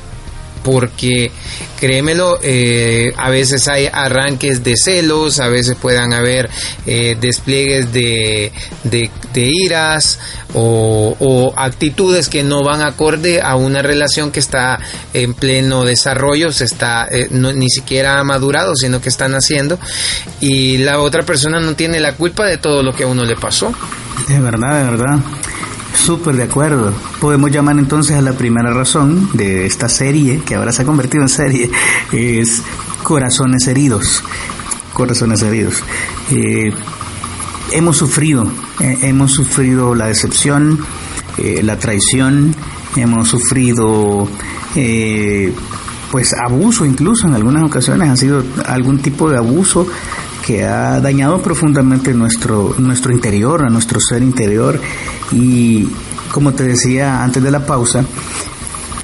porque 0.63 1.31
créemelo, 1.79 2.39
eh, 2.41 3.13
a 3.17 3.29
veces 3.29 3.67
hay 3.67 3.87
arranques 3.91 4.63
de 4.63 4.75
celos, 4.75 5.39
a 5.39 5.47
veces 5.47 5.75
puedan 5.75 6.13
haber 6.13 6.49
eh, 6.85 7.15
despliegues 7.19 7.93
de, 7.93 8.51
de, 8.83 9.11
de 9.33 9.41
iras 9.45 10.19
o, 10.53 11.53
actitudes 11.55 12.29
que 12.29 12.43
no 12.43 12.63
van 12.63 12.81
acorde 12.81 13.41
a 13.41 13.55
una 13.55 13.81
relación 13.81 14.31
que 14.31 14.39
está 14.39 14.79
en 15.13 15.33
pleno 15.33 15.83
desarrollo, 15.83 16.51
se 16.51 16.65
está 16.65 17.07
eh, 17.09 17.27
no, 17.31 17.53
ni 17.53 17.69
siquiera 17.69 18.23
madurado, 18.23 18.75
sino 18.75 19.01
que 19.01 19.09
están 19.09 19.33
haciendo 19.33 19.79
y 20.39 20.79
la 20.79 20.99
otra 20.99 21.23
persona 21.23 21.59
no 21.59 21.75
tiene 21.75 21.99
la 21.99 22.13
culpa 22.13 22.45
de 22.45 22.57
todo 22.57 22.83
lo 22.83 22.93
que 22.93 23.03
a 23.03 23.07
uno 23.07 23.23
le 23.23 23.35
pasó. 23.35 23.73
De 24.27 24.39
verdad, 24.39 24.83
de 24.83 24.91
verdad. 24.91 25.19
Súper 26.05 26.35
de 26.35 26.43
acuerdo. 26.43 26.93
Podemos 27.19 27.51
llamar 27.51 27.77
entonces 27.77 28.15
a 28.15 28.21
la 28.21 28.33
primera 28.33 28.71
razón 28.71 29.29
de 29.33 29.65
esta 29.65 29.89
serie, 29.89 30.41
que 30.45 30.55
ahora 30.55 30.71
se 30.71 30.83
ha 30.83 30.85
convertido 30.85 31.23
en 31.23 31.29
serie, 31.29 31.69
es 32.13 32.61
Corazones 33.03 33.67
Heridos. 33.67 34.23
Corazones 34.93 35.41
Heridos. 35.41 35.83
Eh, 36.31 36.71
hemos 37.71 37.97
sufrido, 37.97 38.49
eh, 38.79 38.99
hemos 39.01 39.33
sufrido 39.33 39.95
la 39.95 40.07
decepción, 40.07 40.79
eh, 41.37 41.61
la 41.63 41.77
traición, 41.77 42.55
hemos 42.95 43.27
sufrido 43.27 44.27
eh, 44.75 45.53
pues 46.11 46.33
abuso 46.33 46.85
incluso 46.85 47.27
en 47.27 47.33
algunas 47.33 47.63
ocasiones, 47.63 48.09
ha 48.09 48.15
sido 48.15 48.43
algún 48.65 48.99
tipo 48.99 49.29
de 49.29 49.37
abuso 49.37 49.87
que 50.47 50.63
ha 50.63 51.01
dañado 51.01 51.41
profundamente 51.41 52.13
nuestro, 52.13 52.73
nuestro 52.77 53.11
interior, 53.11 53.65
a 53.65 53.69
nuestro 53.69 53.99
ser 53.99 54.23
interior. 54.23 54.79
Y 55.33 55.89
como 56.31 56.53
te 56.53 56.63
decía 56.63 57.21
antes 57.21 57.43
de 57.43 57.51
la 57.51 57.65
pausa, 57.65 58.05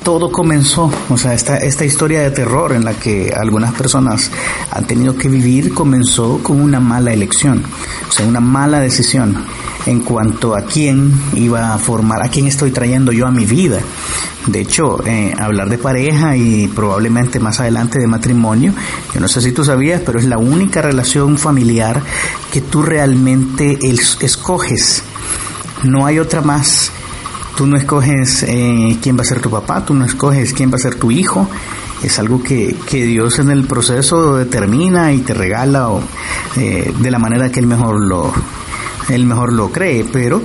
todo 0.03 0.31
comenzó, 0.31 0.89
o 1.09 1.17
sea, 1.17 1.33
esta, 1.33 1.57
esta 1.57 1.83
historia 1.83 2.21
de 2.21 2.31
terror 2.31 2.71
en 2.71 2.85
la 2.85 2.93
que 2.93 3.33
algunas 3.35 3.73
personas 3.73 4.31
han 4.71 4.87
tenido 4.87 5.17
que 5.17 5.27
vivir 5.27 5.73
comenzó 5.73 6.39
con 6.41 6.61
una 6.61 6.79
mala 6.79 7.11
elección, 7.11 7.61
o 8.07 8.11
sea, 8.11 8.25
una 8.25 8.39
mala 8.39 8.79
decisión 8.79 9.35
en 9.85 9.99
cuanto 9.99 10.55
a 10.55 10.61
quién 10.61 11.11
iba 11.33 11.73
a 11.73 11.77
formar, 11.77 12.23
a 12.23 12.29
quién 12.29 12.47
estoy 12.47 12.71
trayendo 12.71 13.11
yo 13.11 13.27
a 13.27 13.31
mi 13.31 13.45
vida. 13.45 13.81
De 14.47 14.59
hecho, 14.59 15.05
eh, 15.05 15.33
hablar 15.39 15.69
de 15.69 15.77
pareja 15.77 16.35
y 16.35 16.67
probablemente 16.67 17.39
más 17.39 17.61
adelante 17.61 17.97
de 17.99 18.07
matrimonio, 18.07 18.73
yo 19.13 19.19
no 19.21 19.27
sé 19.27 19.41
si 19.41 19.53
tú 19.53 19.63
sabías, 19.63 20.01
pero 20.05 20.19
es 20.19 20.25
la 20.25 20.37
única 20.37 20.81
relación 20.81 21.37
familiar 21.37 22.01
que 22.51 22.59
tú 22.59 22.81
realmente 22.81 23.79
escoges. 23.81 25.03
No 25.83 26.05
hay 26.05 26.19
otra 26.19 26.41
más. 26.41 26.91
Tú 27.55 27.67
no 27.67 27.77
escoges 27.77 28.43
eh, 28.43 28.97
quién 29.01 29.15
va 29.17 29.21
a 29.21 29.25
ser 29.25 29.39
tu 29.39 29.49
papá, 29.49 29.85
tú 29.85 29.93
no 29.93 30.05
escoges 30.05 30.53
quién 30.53 30.71
va 30.71 30.75
a 30.75 30.79
ser 30.79 30.95
tu 30.95 31.11
hijo. 31.11 31.47
Es 32.01 32.19
algo 32.19 32.43
que, 32.43 32.75
que 32.89 33.05
Dios 33.05 33.39
en 33.39 33.49
el 33.49 33.65
proceso 33.65 34.35
determina 34.35 35.13
y 35.13 35.19
te 35.19 35.33
regala 35.33 35.89
o, 35.89 36.01
eh, 36.57 36.91
de 36.99 37.11
la 37.11 37.19
manera 37.19 37.49
que 37.49 37.59
Él 37.59 37.67
mejor 37.67 38.01
lo, 38.01 38.33
él 39.09 39.25
mejor 39.25 39.53
lo 39.53 39.71
cree, 39.71 40.05
pero 40.11 40.41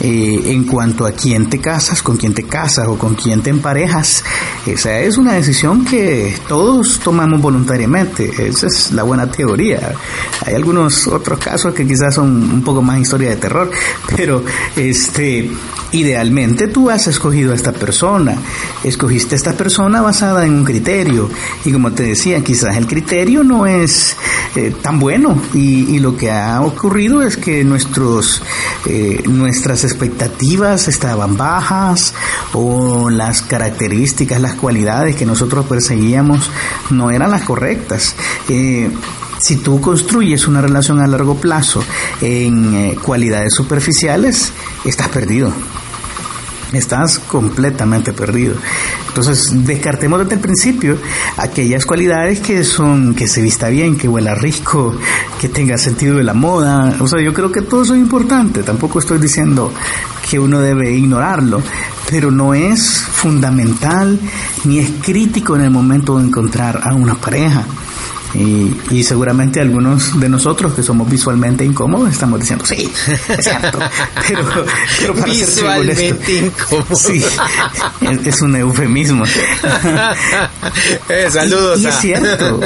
eh, 0.00 0.40
en 0.46 0.64
cuanto 0.64 1.06
a 1.06 1.12
quién 1.12 1.48
te 1.48 1.58
casas, 1.58 2.02
con 2.02 2.16
quién 2.16 2.34
te 2.34 2.44
casas 2.44 2.88
o 2.88 2.96
con 2.96 3.14
quién 3.14 3.42
te 3.42 3.50
emparejas, 3.50 4.24
esa 4.66 4.98
es 5.00 5.18
una 5.18 5.34
decisión 5.34 5.84
que 5.84 6.34
todos 6.48 7.00
tomamos 7.00 7.40
voluntariamente, 7.40 8.48
esa 8.48 8.66
es 8.66 8.92
la 8.92 9.02
buena 9.02 9.30
teoría. 9.30 9.94
Hay 10.46 10.54
algunos 10.54 11.06
otros 11.06 11.38
casos 11.38 11.74
que 11.74 11.86
quizás 11.86 12.14
son 12.14 12.28
un 12.28 12.62
poco 12.62 12.82
más 12.82 12.98
historia 13.00 13.30
de 13.30 13.36
terror, 13.36 13.70
pero 14.16 14.44
este 14.76 15.50
idealmente 15.92 16.68
tú 16.68 16.90
has 16.90 17.06
escogido 17.06 17.52
a 17.52 17.54
esta 17.54 17.72
persona, 17.72 18.36
escogiste 18.84 19.34
a 19.34 19.38
esta 19.38 19.52
persona 19.54 20.00
basada 20.00 20.46
en 20.46 20.54
un 20.54 20.64
criterio. 20.64 21.28
Y 21.64 21.72
como 21.72 21.92
te 21.92 22.04
decía, 22.04 22.42
quizás 22.42 22.76
el 22.76 22.86
criterio 22.86 23.42
no 23.44 23.66
es 23.66 24.16
eh, 24.56 24.72
tan 24.80 24.98
bueno. 24.98 25.40
Y, 25.54 26.00
lo 26.00 26.16
que 26.16 26.30
ha 26.30 26.62
ocurrido 26.62 27.22
es 27.22 27.36
que 27.36 27.62
nuestros 27.62 28.42
eh, 28.86 29.22
nuestras 29.26 29.84
expectativas 29.90 30.88
estaban 30.88 31.36
bajas 31.36 32.14
o 32.52 33.10
las 33.10 33.42
características, 33.42 34.40
las 34.40 34.54
cualidades 34.54 35.16
que 35.16 35.26
nosotros 35.26 35.66
perseguíamos 35.66 36.50
no 36.90 37.10
eran 37.10 37.30
las 37.30 37.42
correctas. 37.42 38.14
Eh, 38.48 38.90
si 39.38 39.56
tú 39.56 39.80
construyes 39.80 40.46
una 40.46 40.60
relación 40.60 41.00
a 41.00 41.06
largo 41.06 41.34
plazo 41.36 41.82
en 42.20 42.74
eh, 42.74 42.96
cualidades 43.02 43.54
superficiales, 43.54 44.52
estás 44.84 45.08
perdido 45.08 45.52
estás 46.72 47.18
completamente 47.18 48.12
perdido. 48.12 48.54
Entonces, 49.10 49.52
descartemos 49.66 50.20
desde 50.20 50.36
el 50.36 50.40
principio 50.40 50.96
aquellas 51.36 51.84
cualidades 51.84 52.38
que 52.38 52.62
son 52.62 53.12
que 53.12 53.26
se 53.26 53.42
vista 53.42 53.68
bien, 53.68 53.96
que 53.96 54.06
huela 54.06 54.36
rico, 54.36 54.94
que 55.40 55.48
tenga 55.48 55.76
sentido 55.78 56.16
de 56.16 56.22
la 56.22 56.32
moda. 56.32 56.94
O 57.00 57.08
sea, 57.08 57.20
yo 57.20 57.34
creo 57.34 57.50
que 57.50 57.62
todo 57.62 57.82
eso 57.82 57.94
es 57.94 58.00
importante. 58.00 58.62
Tampoco 58.62 59.00
estoy 59.00 59.18
diciendo 59.18 59.72
que 60.30 60.38
uno 60.38 60.60
debe 60.60 60.92
ignorarlo, 60.92 61.60
pero 62.08 62.30
no 62.30 62.54
es 62.54 63.00
fundamental 63.00 64.16
ni 64.64 64.78
es 64.78 64.90
crítico 65.02 65.56
en 65.56 65.62
el 65.62 65.70
momento 65.70 66.18
de 66.18 66.26
encontrar 66.26 66.80
a 66.84 66.94
una 66.94 67.16
pareja. 67.16 67.64
Y, 68.34 69.02
seguramente 69.02 69.60
algunos 69.60 70.20
de 70.20 70.28
nosotros 70.28 70.74
que 70.74 70.82
somos 70.82 71.10
visualmente 71.10 71.64
incómodos 71.64 72.10
estamos 72.10 72.38
diciendo, 72.38 72.64
sí, 72.64 72.90
es 73.28 73.44
cierto. 73.44 73.78
Pero, 74.28 74.44
pero 75.00 75.14
para 75.14 75.26
visualmente 75.26 76.38
incómodos. 76.38 77.00
Sí, 77.00 77.24
es, 78.24 78.42
un 78.42 78.56
eufemismo. 78.56 79.24
Eh, 81.08 81.28
saludos. 81.30 81.80
Y, 81.80 81.86
es 81.86 81.94
cierto. 81.96 82.60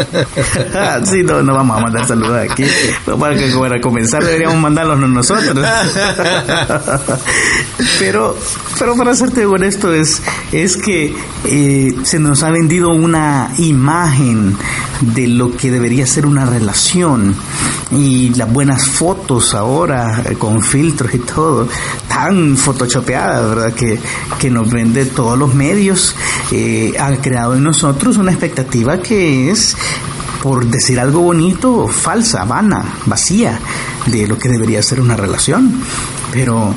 sí, 1.04 1.22
no, 1.22 1.42
no 1.42 1.54
vamos 1.54 1.78
a 1.78 1.80
mandar 1.80 2.06
saludos 2.06 2.50
aquí. 2.50 2.64
Para, 3.18 3.36
que, 3.36 3.48
para 3.48 3.80
comenzar 3.80 4.22
deberíamos 4.22 4.58
mandarlos 4.58 4.98
nosotros. 4.98 5.66
pero, 7.98 8.36
pero 8.78 8.96
para 8.96 9.14
serte 9.14 9.46
honesto 9.46 9.92
es, 9.92 10.22
es 10.52 10.76
que 10.76 11.14
eh, 11.44 11.94
se 12.02 12.18
nos 12.18 12.42
ha 12.42 12.50
vendido 12.50 12.90
una 12.90 13.52
imagen 13.58 14.56
de 15.00 15.28
lo 15.28 15.56
que 15.56 15.70
debería 15.70 16.06
ser 16.06 16.26
una 16.26 16.46
relación. 16.46 17.34
Y 17.90 18.30
las 18.30 18.52
buenas 18.52 18.88
fotos 18.88 19.54
ahora 19.54 20.22
eh, 20.24 20.34
con 20.34 20.62
filtros 20.62 21.14
y 21.14 21.18
todo 21.18 21.68
tan 22.08 22.56
photoshopeadas 22.56 23.48
verdad 23.48 23.72
que, 23.74 23.98
que 24.38 24.50
nos 24.50 24.70
vende 24.70 25.04
todos 25.06 25.38
los 25.38 25.54
medios 25.54 26.14
eh, 26.52 26.94
ha 26.98 27.14
creado 27.16 27.54
en 27.56 27.64
nosotros 27.64 28.16
una 28.16 28.30
expectativa 28.30 28.98
que 28.98 29.50
es 29.50 29.76
por 30.42 30.66
decir 30.66 31.00
algo 31.00 31.20
bonito 31.20 31.88
falsa 31.88 32.44
vana 32.44 32.84
vacía 33.06 33.58
de 34.06 34.26
lo 34.26 34.38
que 34.38 34.48
debería 34.48 34.82
ser 34.82 35.00
una 35.00 35.16
relación. 35.16 35.80
Pero 36.32 36.74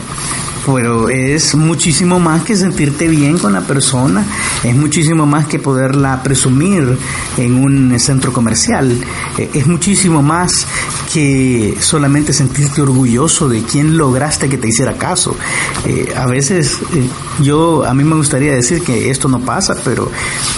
pero 0.68 1.08
es 1.08 1.56
muchísimo 1.56 2.20
más 2.20 2.44
que 2.44 2.56
sentirte 2.56 3.08
bien 3.08 3.38
con 3.38 3.54
la 3.54 3.62
persona, 3.62 4.26
es 4.64 4.76
muchísimo 4.76 5.26
más 5.26 5.48
que 5.48 5.60
poderla 5.60 6.22
presumir 6.22 6.98
en 7.38 7.56
un 7.56 7.98
centro 8.00 8.34
comercial, 8.34 8.92
eh, 9.38 9.50
es 9.54 9.66
muchísimo 9.66 10.22
más 10.22 10.68
que 11.14 11.78
solamente 11.80 12.34
sentirte 12.34 12.82
orgulloso 12.82 13.48
de 13.48 13.64
quien 13.64 13.98
lograste 13.98 14.50
que 14.50 14.58
te 14.58 14.68
hiciera 14.68 14.98
caso. 14.98 15.38
Eh, 15.86 16.14
a 16.16 16.26
veces 16.28 16.80
eh, 16.94 17.08
yo, 17.42 17.86
a 17.86 17.94
mí 17.94 18.04
me 18.04 18.16
gustaría 18.16 18.54
decir 18.54 18.82
que 18.82 19.10
esto 19.10 19.30
no 19.30 19.40
pasa, 19.40 19.74
pero, 19.86 20.12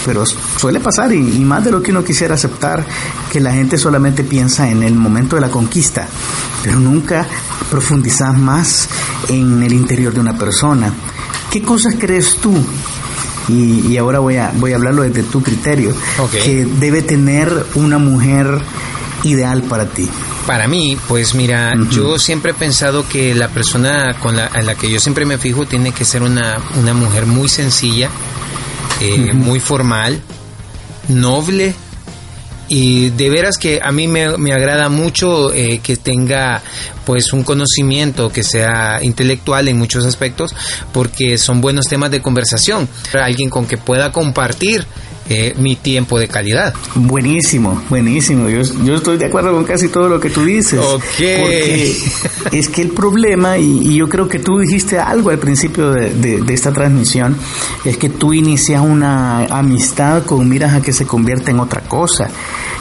pero 0.04 0.24
suele 0.26 0.80
pasar 0.80 1.12
y, 1.12 1.18
y 1.18 1.44
más 1.44 1.64
de 1.64 1.70
lo 1.70 1.80
que 1.80 1.92
uno 1.92 2.02
quisiera 2.02 2.34
aceptar, 2.34 2.84
que 3.32 3.38
la 3.38 3.52
gente 3.52 3.78
solamente 3.78 4.24
piensa 4.24 4.68
en 4.68 4.82
el 4.82 4.96
momento 4.96 5.36
de 5.36 5.42
la 5.42 5.50
conquista, 5.50 6.08
pero 6.64 6.80
nunca 6.80 7.26
profundizas 7.70 8.36
más 8.36 8.88
en 9.28 9.62
el 9.62 9.72
interior 9.72 10.12
de 10.12 10.20
una 10.20 10.36
persona. 10.36 10.92
¿Qué 11.50 11.62
cosas 11.62 11.96
crees 11.98 12.36
tú? 12.36 12.54
Y, 13.48 13.96
ahora 13.96 14.20
voy 14.20 14.36
a, 14.36 14.52
voy 14.54 14.72
a 14.72 14.76
hablarlo 14.76 15.02
desde 15.02 15.24
tu 15.24 15.42
criterio. 15.42 15.92
Que 16.30 16.64
debe 16.64 17.02
tener 17.02 17.66
una 17.74 17.98
mujer 17.98 18.60
ideal 19.24 19.62
para 19.62 19.86
ti. 19.86 20.08
Para 20.46 20.68
mí, 20.68 20.96
pues 21.08 21.34
mira, 21.34 21.72
yo 21.90 22.18
siempre 22.18 22.52
he 22.52 22.54
pensado 22.54 23.06
que 23.06 23.34
la 23.34 23.48
persona 23.48 24.16
con 24.20 24.36
la, 24.36 24.46
a 24.46 24.62
la 24.62 24.74
que 24.74 24.90
yo 24.90 24.98
siempre 24.98 25.26
me 25.26 25.38
fijo 25.38 25.66
tiene 25.66 25.92
que 25.92 26.04
ser 26.04 26.22
una, 26.22 26.58
una 26.80 26.94
mujer 26.94 27.26
muy 27.26 27.48
sencilla, 27.48 28.08
eh, 29.00 29.32
muy 29.32 29.60
formal, 29.60 30.20
noble, 31.08 31.74
y 32.72 33.10
de 33.10 33.28
veras 33.28 33.58
que 33.58 33.80
a 33.82 33.90
mí 33.90 34.06
me, 34.06 34.38
me 34.38 34.52
agrada 34.52 34.88
mucho 34.88 35.52
eh, 35.52 35.80
que 35.82 35.96
tenga 35.96 36.62
pues 37.04 37.32
un 37.32 37.42
conocimiento 37.42 38.30
que 38.30 38.44
sea 38.44 39.00
intelectual 39.02 39.66
en 39.66 39.76
muchos 39.76 40.06
aspectos 40.06 40.54
porque 40.92 41.36
son 41.36 41.60
buenos 41.60 41.86
temas 41.86 42.12
de 42.12 42.22
conversación. 42.22 42.88
Alguien 43.12 43.50
con 43.50 43.66
que 43.66 43.76
pueda 43.76 44.12
compartir 44.12 44.86
eh, 45.32 45.54
mi 45.58 45.76
tiempo 45.76 46.18
de 46.18 46.26
calidad. 46.26 46.74
Buenísimo, 46.96 47.80
buenísimo. 47.88 48.48
Yo, 48.48 48.62
yo, 48.82 48.96
estoy 48.96 49.16
de 49.16 49.26
acuerdo 49.26 49.52
con 49.52 49.62
casi 49.62 49.88
todo 49.88 50.08
lo 50.08 50.18
que 50.18 50.28
tú 50.28 50.44
dices. 50.44 50.80
Ok. 50.80 51.02
Porque 51.02 51.96
es 52.50 52.68
que 52.68 52.82
el 52.82 52.88
problema, 52.88 53.56
y, 53.56 53.94
yo 53.94 54.08
creo 54.08 54.28
que 54.28 54.40
tú 54.40 54.58
dijiste 54.58 54.98
algo 54.98 55.30
al 55.30 55.38
principio 55.38 55.92
de, 55.92 56.10
de, 56.10 56.52
esta 56.52 56.72
transmisión, 56.72 57.36
es 57.84 57.96
que 57.96 58.08
tú 58.08 58.32
inicias 58.32 58.82
una 58.82 59.44
amistad 59.46 60.24
con 60.24 60.48
miras 60.48 60.74
a 60.74 60.82
que 60.82 60.92
se 60.92 61.06
convierta 61.06 61.52
en 61.52 61.60
otra 61.60 61.82
cosa. 61.82 62.28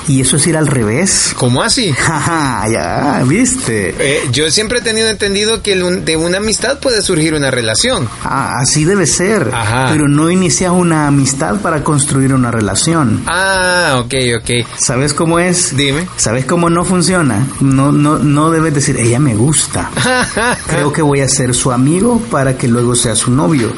Y 0.08 0.22
eso 0.22 0.38
es 0.38 0.48
ir 0.48 0.58
al 0.58 0.66
revés. 0.66 1.36
¿Cómo 1.38 1.62
así? 1.62 1.94
ya, 2.74 3.22
viste. 3.28 3.94
Eh, 4.00 4.22
yo 4.32 4.50
siempre 4.50 4.80
he 4.80 4.82
tenido 4.82 5.08
entendido 5.08 5.62
que 5.62 5.76
de 5.76 6.18
una 6.18 6.38
amistad 6.38 6.80
puede 6.80 7.04
surgir 7.04 7.36
una 7.36 7.52
relación. 7.52 8.10
Ah, 8.24 8.56
así 8.60 8.86
debe 8.86 9.06
ser. 9.06 9.52
Ajá. 9.54 9.90
Pero 9.92 10.08
no 10.08 10.32
inicias 10.32 10.72
una 10.72 11.06
amistad 11.06 11.62
para 11.62 11.84
construir 11.84 12.34
una 12.34 12.39
relación. 12.52 13.24
Ah, 13.28 14.02
ok, 14.04 14.14
ok. 14.40 14.68
¿Sabes 14.78 15.14
cómo 15.14 15.40
es? 15.40 15.76
Dime. 15.76 16.08
¿Sabes 16.16 16.46
cómo 16.46 16.70
no 16.70 16.86
funciona? 16.86 17.46
No, 17.60 17.92
no, 17.92 18.18
no 18.18 18.52
debes 18.52 18.74
decir, 18.74 18.98
ella 18.98 19.20
me 19.20 19.36
gusta. 19.36 19.90
Creo 20.68 20.92
que 20.92 21.02
voy 21.02 21.22
a 21.22 21.28
ser 21.28 21.54
su 21.54 21.72
amigo 21.72 22.20
para 22.32 22.58
que 22.58 22.68
luego 22.68 22.96
sea 22.96 23.16
su 23.16 23.32
novio. 23.32 23.72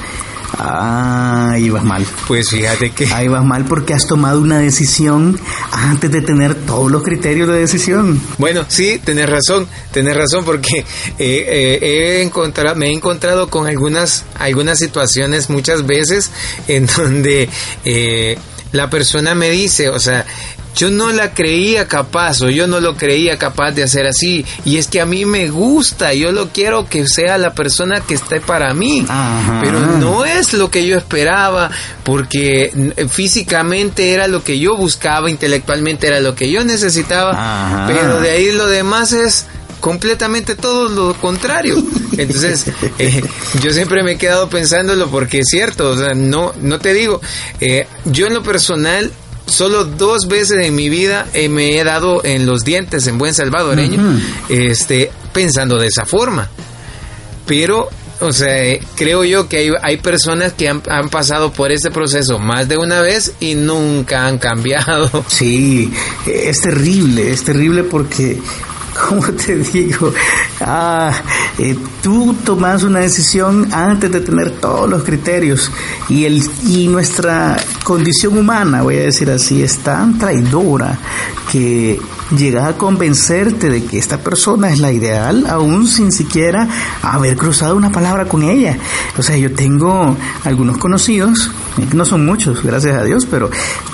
Ah, 0.58 1.52
ahí 1.52 1.70
vas 1.70 1.84
mal. 1.84 2.06
Pues 2.28 2.50
fíjate 2.50 2.92
que... 2.92 3.06
Ahí 3.14 3.28
vas 3.28 3.44
mal 3.44 3.66
porque 3.66 3.94
has 3.94 4.08
tomado 4.08 4.40
una 4.40 4.60
decisión 4.60 5.40
antes 5.72 6.12
de 6.12 6.22
tener 6.22 6.56
todos 6.56 6.92
los 6.92 7.04
criterios 7.04 7.48
de 7.48 7.60
decisión. 7.60 8.22
Bueno, 8.38 8.66
sí, 8.68 9.00
tenés 9.04 9.30
razón, 9.30 9.68
tenés 9.92 10.16
razón 10.16 10.44
porque 10.46 10.80
eh, 10.80 10.86
eh, 11.20 11.80
he 11.82 12.22
encontrado, 12.22 12.76
me 12.76 12.88
he 12.88 12.94
encontrado 12.94 13.50
con 13.50 13.68
algunas, 13.68 14.26
algunas 14.36 14.80
situaciones 14.80 15.50
muchas 15.50 15.86
veces 15.86 16.32
en 16.68 16.86
donde... 16.98 17.50
Eh, 17.86 18.38
la 18.72 18.90
persona 18.90 19.36
me 19.36 19.50
dice, 19.50 19.90
o 19.90 20.00
sea, 20.00 20.26
yo 20.76 20.90
no 20.90 21.12
la 21.12 21.34
creía 21.34 21.88
capaz 21.88 22.42
o 22.42 22.50
yo 22.50 22.68
no 22.68 22.80
lo 22.80 22.96
creía 22.96 23.38
capaz 23.38 23.72
de 23.72 23.84
hacer 23.84 24.08
así. 24.08 24.46
Y 24.66 24.78
es 24.78 24.88
que 24.88 25.02
a 25.02 25.06
mí 25.06 25.26
me 25.26 25.50
gusta, 25.50 26.14
yo 26.14 26.32
lo 26.32 26.50
quiero 26.50 26.88
que 26.88 27.08
sea 27.08 27.38
la 27.38 27.54
persona 27.54 28.02
que 28.02 28.16
esté 28.16 28.42
para 28.42 28.74
mí. 28.74 29.06
Pero 29.62 29.80
no 29.98 30.26
es 30.26 30.54
lo 30.54 30.72
que 30.72 30.86
yo 30.86 30.98
esperaba 30.98 31.70
porque 32.04 32.94
físicamente 33.10 34.12
era 34.14 34.28
lo 34.28 34.44
que 34.44 34.60
yo 34.60 34.76
buscaba, 34.76 35.30
intelectualmente 35.30 36.08
era 36.08 36.20
lo 36.20 36.36
que 36.36 36.52
yo 36.52 36.64
necesitaba. 36.64 37.86
Pero 37.88 38.22
de 38.22 38.32
ahí 38.32 38.52
lo 38.52 38.68
demás 38.68 39.14
es 39.14 39.46
completamente 39.82 40.56
todo 40.56 40.88
lo 40.88 41.14
contrario. 41.16 41.84
Entonces, 42.18 42.68
eh, 43.00 43.22
yo 43.62 43.74
siempre 43.74 44.04
me 44.04 44.14
he 44.14 44.18
quedado 44.18 44.50
pensándolo 44.50 45.10
porque 45.10 45.40
es 45.40 45.48
cierto, 45.50 45.90
o 45.90 45.98
sea, 45.98 46.14
no, 46.14 46.54
no 46.62 46.80
te 46.80 46.94
digo, 46.94 47.20
eh, 47.60 47.88
yo 48.06 48.28
en 48.28 48.36
lo 48.36 48.44
personal 48.44 49.12
solo 49.52 49.84
dos 49.84 50.28
veces 50.28 50.66
en 50.66 50.74
mi 50.76 50.90
vida 50.90 51.28
eh, 51.34 51.50
me 51.50 51.78
he 51.78 51.84
dado 51.84 52.24
en 52.24 52.46
los 52.46 52.64
dientes 52.64 53.06
en 53.08 53.18
buen 53.18 53.34
salvadoreño, 53.34 54.20
este, 54.50 55.12
pensando 55.34 55.78
de 55.78 55.88
esa 55.88 56.06
forma. 56.06 56.50
Pero, 57.46 57.90
o 58.22 58.32
sea, 58.32 58.80
creo 58.96 59.24
yo 59.24 59.50
que 59.50 59.58
hay, 59.58 59.70
hay 59.82 59.98
personas 59.98 60.54
que 60.54 60.70
han, 60.70 60.82
han, 60.88 61.10
pasado 61.10 61.52
por 61.52 61.72
este 61.72 61.92
proceso 61.92 62.40
más 62.40 62.68
de 62.68 62.78
una 62.78 63.02
vez 63.02 63.34
y 63.40 63.56
nunca 63.56 64.26
han 64.26 64.38
cambiado. 64.38 65.26
Sí, 65.28 65.92
es 66.26 66.62
terrible, 66.62 67.32
es 67.32 67.44
terrible 67.44 67.84
porque 67.84 68.40
¿cómo 69.10 69.24
te 69.28 69.58
digo? 69.58 70.14
Ah, 70.60 71.12
eh, 71.58 71.76
tú 72.02 72.36
tomas 72.46 72.84
una 72.84 73.00
decisión 73.00 73.72
antes 73.74 74.12
de 74.12 74.22
tener 74.22 74.52
todos 74.52 74.90
los 74.90 75.04
criterios 75.04 75.72
y, 76.10 76.26
el, 76.26 76.44
y 76.66 76.88
nuestra 76.88 77.58
condición 77.84 78.38
humana, 78.38 78.82
voy 78.82 78.98
a 78.98 79.02
decir 79.02 79.30
así, 79.30 79.62
es 79.64 79.78
tan 79.80 80.18
traidora 80.18 80.98
que 81.52 82.00
llegas 82.38 82.70
a 82.70 82.78
convencerte 82.78 83.70
de 83.70 83.84
que 83.84 83.98
esta 83.98 84.18
persona 84.18 84.72
es 84.72 84.80
la 84.80 84.92
ideal 84.92 85.46
aún 85.50 85.86
sin 85.86 86.12
siquiera 86.12 86.68
haber 87.02 87.36
cruzado 87.36 87.76
una 87.76 87.92
palabra 87.92 88.26
con 88.26 88.44
ella. 88.44 88.78
O 89.18 89.22
sea, 89.24 89.38
yo 89.38 89.52
tengo 89.54 90.16
algunos 90.46 90.78
conocidos, 90.78 91.52
no 91.94 92.06
son 92.06 92.26
muchos, 92.26 92.64
gracias 92.64 92.96
a 92.96 93.04
Dios, 93.04 93.28
pero 93.30 93.50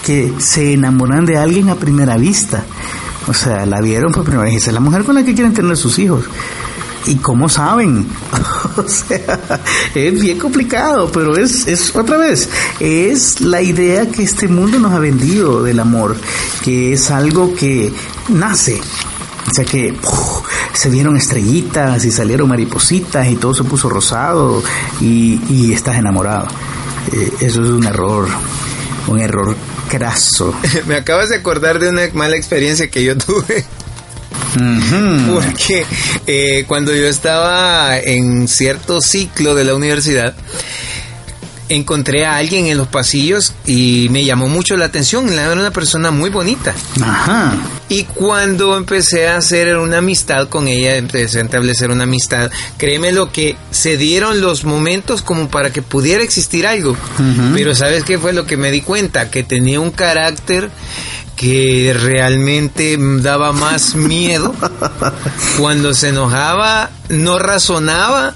que 0.06 0.34
se 0.38 0.74
enamoran 0.74 1.26
de 1.26 1.38
alguien 1.38 1.70
a 1.70 1.76
primera 1.76 2.18
vista. 2.18 2.64
O 3.28 3.34
sea, 3.34 3.66
la 3.66 3.82
vieron 3.82 4.12
por 4.12 4.24
primera 4.24 4.44
vez. 4.44 4.56
Esa 4.56 4.70
es 4.70 4.74
la 4.74 4.80
mujer 4.80 5.04
con 5.04 5.16
la 5.16 5.24
que 5.24 5.34
quieren 5.34 5.54
tener 5.54 5.76
sus 5.78 6.00
hijos. 6.00 6.26
¿Y 7.06 7.16
cómo 7.16 7.48
saben? 7.48 8.06
o 8.78 8.88
sea, 8.88 9.40
es 9.96 10.22
bien 10.22 10.38
complicado, 10.38 11.10
pero 11.12 11.38
es, 11.38 11.66
es 11.68 11.96
otra 11.96 12.18
vez, 12.18 12.50
es 12.82 13.40
la 13.40 13.62
idea 13.62 14.08
que 14.08 14.24
este 14.24 14.50
mundo 14.50 14.78
nos 14.78 14.92
ha 14.92 15.00
vendido 15.00 15.64
del 15.64 15.80
amor, 15.80 16.18
que 16.64 16.94
es 16.94 17.10
algo 17.10 17.54
que 17.56 17.94
nace. 18.28 18.82
O 19.50 19.54
sea 19.54 19.64
que 19.64 19.96
se 20.74 20.90
vieron 20.90 21.16
estrellitas 21.16 22.04
y 22.04 22.12
salieron 22.12 22.50
maripositas 22.50 23.30
y 23.30 23.38
todo 23.38 23.54
se 23.54 23.64
puso 23.64 23.90
rosado 23.90 24.62
y, 25.00 25.40
y 25.50 25.72
estás 25.72 25.96
enamorado. 25.98 26.48
Eh, 27.14 27.32
eso 27.40 27.64
es 27.64 27.70
un 27.70 27.86
error, 27.86 28.28
un 29.08 29.20
error 29.20 29.56
craso. 29.90 30.54
Me 30.86 30.96
acabas 30.96 31.30
de 31.30 31.38
acordar 31.38 31.80
de 31.80 31.90
una 31.90 32.04
mala 32.14 32.36
experiencia 32.36 32.90
que 32.90 33.04
yo 33.04 33.18
tuve. 33.18 33.66
Porque 35.32 35.86
eh, 36.26 36.66
cuando 36.68 36.96
yo 36.96 37.08
estaba 37.08 37.98
en 38.00 38.48
cierto 38.48 39.02
ciclo 39.02 39.54
de 39.54 39.64
la 39.64 39.76
universidad, 39.76 40.34
encontré 41.70 42.26
a 42.26 42.38
alguien 42.38 42.68
en 42.68 42.78
los 42.78 42.88
pasillos 42.88 43.54
y 43.66 44.08
me 44.10 44.26
llamó 44.26 44.48
mucho 44.48 44.76
la 44.78 44.86
atención. 44.86 45.30
Era 45.32 45.54
una 45.54 45.72
persona 45.72 46.12
muy 46.12 46.30
bonita. 46.30 46.74
Ajá. 47.02 47.56
Y 47.90 48.04
cuando 48.04 48.76
empecé 48.76 49.28
a 49.28 49.38
hacer 49.38 49.78
una 49.78 50.00
amistad 50.00 50.50
con 50.50 50.68
ella, 50.68 50.98
empecé 50.98 51.40
a 51.40 51.44
establecer 51.44 51.90
una 51.90 52.04
amistad, 52.04 52.52
créeme 52.78 53.12
lo 53.12 53.32
que 53.32 53.56
se 53.72 53.96
dieron 53.96 54.42
los 54.42 54.66
momentos 54.66 55.22
como 55.22 55.48
para 55.50 55.72
que 55.72 55.82
pudiera 55.82 56.24
existir 56.24 56.68
algo. 56.68 56.98
Pero 57.54 57.76
¿sabes 57.76 58.04
qué 58.04 58.18
fue 58.18 58.34
lo 58.34 58.46
que 58.46 58.58
me 58.58 58.72
di 58.72 58.82
cuenta? 58.82 59.30
Que 59.30 59.44
tenía 59.44 59.80
un 59.80 59.92
carácter 59.92 60.70
que 61.38 61.96
realmente 61.98 62.98
daba 63.00 63.54
más 63.54 63.96
miedo. 63.96 64.54
Cuando 65.60 65.94
se 65.94 66.10
enojaba, 66.10 66.90
no 67.10 67.40
razonaba 67.40 68.36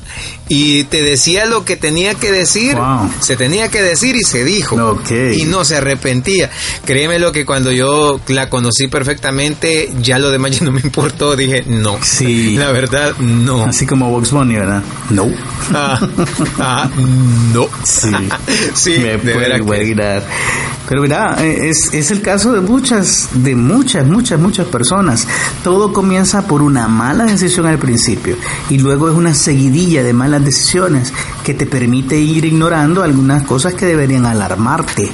y 0.53 0.83
te 0.83 1.01
decía 1.01 1.45
lo 1.45 1.63
que 1.63 1.77
tenía 1.77 2.13
que 2.15 2.29
decir, 2.29 2.77
se 3.21 3.37
tenía 3.37 3.69
que 3.69 3.81
decir 3.81 4.17
y 4.17 4.23
se 4.23 4.43
dijo. 4.43 4.99
Y 5.09 5.45
no 5.45 5.63
se 5.63 5.77
arrepentía. 5.77 6.49
Créeme 6.83 7.19
lo 7.19 7.31
que 7.31 7.45
cuando 7.45 7.71
yo 7.71 8.19
la 8.27 8.49
conocí 8.49 8.87
perfectamente, 8.87 9.89
ya 10.01 10.19
lo 10.19 10.29
demás 10.29 10.51
ya 10.59 10.65
no 10.65 10.73
me 10.73 10.81
importó. 10.81 11.37
Dije, 11.37 11.63
no. 11.67 11.97
Sí. 12.01 12.57
La 12.57 12.73
verdad, 12.73 13.15
no. 13.19 13.63
Así 13.63 13.85
como 13.85 14.09
Vox 14.09 14.31
Bunny, 14.31 14.55
¿verdad? 14.55 14.83
No. 15.09 15.29
Ah, 15.73 15.97
ah, 16.59 16.89
no. 17.53 17.69
Sí. 17.85 18.09
sí, 18.73 18.97
me 18.99 19.19
puede 19.19 19.95
Pero 20.89 21.01
mira, 21.01 21.37
es, 21.41 21.93
es 21.93 22.11
el 22.11 22.21
caso 22.21 22.51
de 22.51 22.59
muchas, 22.59 23.29
de 23.35 23.55
muchas, 23.55 24.05
muchas, 24.05 24.37
muchas 24.37 24.67
personas. 24.67 25.25
Todo 25.63 25.93
comienza 25.93 26.45
por 26.45 26.61
una 26.61 26.89
mala 26.89 27.23
decisión 27.23 27.67
al 27.67 27.79
principio 27.79 28.35
y 28.69 28.77
luego 28.77 29.09
es 29.09 29.15
una 29.15 29.33
seguidilla 29.33 30.03
de 30.03 30.13
malas 30.13 30.43
decisiones 30.43 31.13
que 31.43 31.53
te 31.53 31.65
permite 31.65 32.19
ir 32.19 32.45
ignorando 32.45 33.03
algunas 33.03 33.43
cosas 33.43 33.73
que 33.73 33.85
deberían 33.85 34.25
alarmarte 34.25 35.11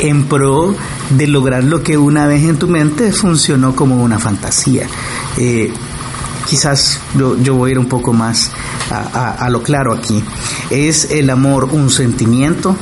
en 0.00 0.24
pro 0.24 0.74
de 1.10 1.26
lograr 1.26 1.64
lo 1.64 1.82
que 1.82 1.96
una 1.96 2.26
vez 2.26 2.44
en 2.44 2.58
tu 2.58 2.68
mente 2.68 3.12
funcionó 3.12 3.74
como 3.74 4.02
una 4.02 4.18
fantasía. 4.18 4.86
Eh, 5.36 5.72
quizás 6.46 7.00
yo, 7.14 7.54
voy 7.54 7.70
a 7.70 7.72
ir 7.72 7.78
un 7.78 7.88
poco 7.88 8.12
más 8.12 8.50
a 8.90 9.48
lo 9.50 9.62
claro 9.62 9.92
aquí. 9.92 10.22
¿Es 10.70 11.10
el 11.10 11.30
amor 11.30 11.70
un 11.72 11.90
sentimiento? 11.90 12.76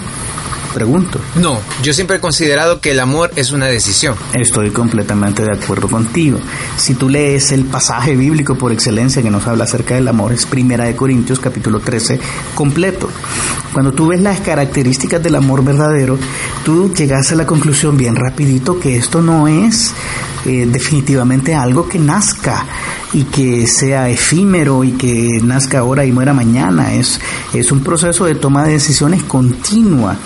Pregunto. 0.76 1.18
No, 1.36 1.58
yo 1.82 1.94
siempre 1.94 2.18
he 2.18 2.20
considerado 2.20 2.82
que 2.82 2.90
el 2.90 3.00
amor 3.00 3.30
es 3.34 3.50
una 3.50 3.64
decisión. 3.64 4.14
Estoy 4.34 4.72
completamente 4.72 5.42
de 5.42 5.56
acuerdo 5.56 5.88
contigo. 5.88 6.38
Si 6.76 6.94
tú 6.94 7.08
lees 7.08 7.50
el 7.52 7.64
pasaje 7.64 8.14
bíblico 8.14 8.58
por 8.58 8.72
excelencia 8.72 9.22
que 9.22 9.30
nos 9.30 9.46
habla 9.46 9.64
acerca 9.64 9.94
del 9.94 10.06
amor, 10.06 10.34
es 10.34 10.44
Primera 10.44 10.84
de 10.84 10.94
Corintios 10.94 11.40
capítulo 11.40 11.80
13 11.80 12.20
completo. 12.54 13.08
Cuando 13.72 13.92
tú 13.92 14.08
ves 14.08 14.20
las 14.20 14.40
características 14.40 15.22
del 15.22 15.36
amor 15.36 15.64
verdadero, 15.64 16.18
tú 16.62 16.92
llegas 16.92 17.32
a 17.32 17.36
la 17.36 17.46
conclusión 17.46 17.96
bien 17.96 18.14
rapidito 18.14 18.78
que 18.78 18.98
esto 18.98 19.22
no 19.22 19.48
es 19.48 19.94
eh, 20.44 20.66
definitivamente 20.68 21.54
algo 21.54 21.88
que 21.88 21.98
nazca 21.98 22.66
y 23.12 23.24
que 23.24 23.66
sea 23.66 24.08
efímero 24.08 24.84
y 24.84 24.92
que 24.92 25.40
nazca 25.42 25.78
ahora 25.78 26.04
y 26.04 26.12
muera 26.12 26.32
mañana. 26.32 26.94
Es, 26.94 27.20
es 27.54 27.70
un 27.72 27.80
proceso 27.80 28.24
de 28.24 28.34
toma 28.34 28.64
de 28.64 28.72
decisiones 28.72 29.22
continua. 29.22 30.16